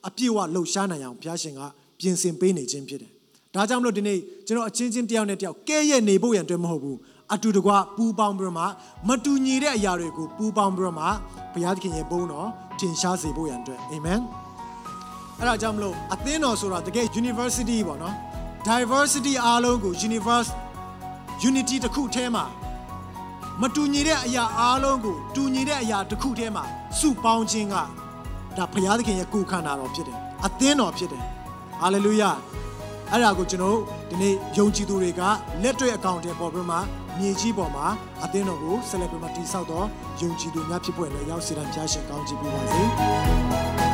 [0.08, 1.60] အပြည့်ဝလှုပ်ရှားနိုင်အောင်ဘုရားရှင်က
[2.00, 3.10] ပြင်ဆင်ပေးနေခြင်းဖြစ်တယ်
[3.54, 6.98] ဒါကြောင့်မလို့ဒီနေ့ကျွန်တော်အချင်းချင်းတယောက်နဲ့တယောက်ကဲရဲ့နေဖို့ရန်အတွက်မဟုတ်ဘူး
[7.34, 8.64] အတူတကွပူပေါင်းပြီးတော့မှ
[9.08, 11.06] မတူညီတဲ့အရာတွေကိုပူပေါင်းပြီးတော့မှ
[11.52, 12.48] ဘုရားသခင်ရဲ့ဘုန်းတော်
[12.78, 14.20] ထင်ရှားစေဖို့ရန်အတွက်အာမင်
[15.38, 18.14] အဲ့ဒါကြောင့်မလို့အသင်းတော်ဆိုတာတကယ် university ပေါ့နော်
[18.68, 20.50] diversity အားလုံးကို universe
[21.48, 22.44] unity တစ်ခုထဲမှာ
[23.62, 26.64] မတူညီတဲ့အရာအားလုံးကိုတူညီတဲ့အရာတစ်ခုထဲမှာ
[26.98, 27.76] စုပေါင်းခြင်းက
[28.58, 31.24] ဒါဘုရားသခင်ရဲ့ကိုယ်ခန္ဓာတော်ဖြစ်တယ်အသင်းတော်ဖြစ်တယ်
[31.80, 32.30] ဟာလေလုယာ
[33.10, 33.78] အဲ့ဒါကိုကျွန်တော်
[34.10, 35.22] ဒီနေ့ယုံကြည်သူတွေက
[35.62, 36.76] လက်တွေ့အကောင့်တွေပေါ်ပြီးမှ
[37.18, 37.86] မြေကြီးပေါ်မှာ
[38.24, 39.86] အသင်းတော်ကိုဆက်လက်ပြီးမှတည်ဆောက်တော့
[40.20, 43.87] ယုံကြည်သူများဖြစ်ပွင့်လည်းရောက်စေတမ်းဖျားရှင်ကောင်းချီးပေးပါစေ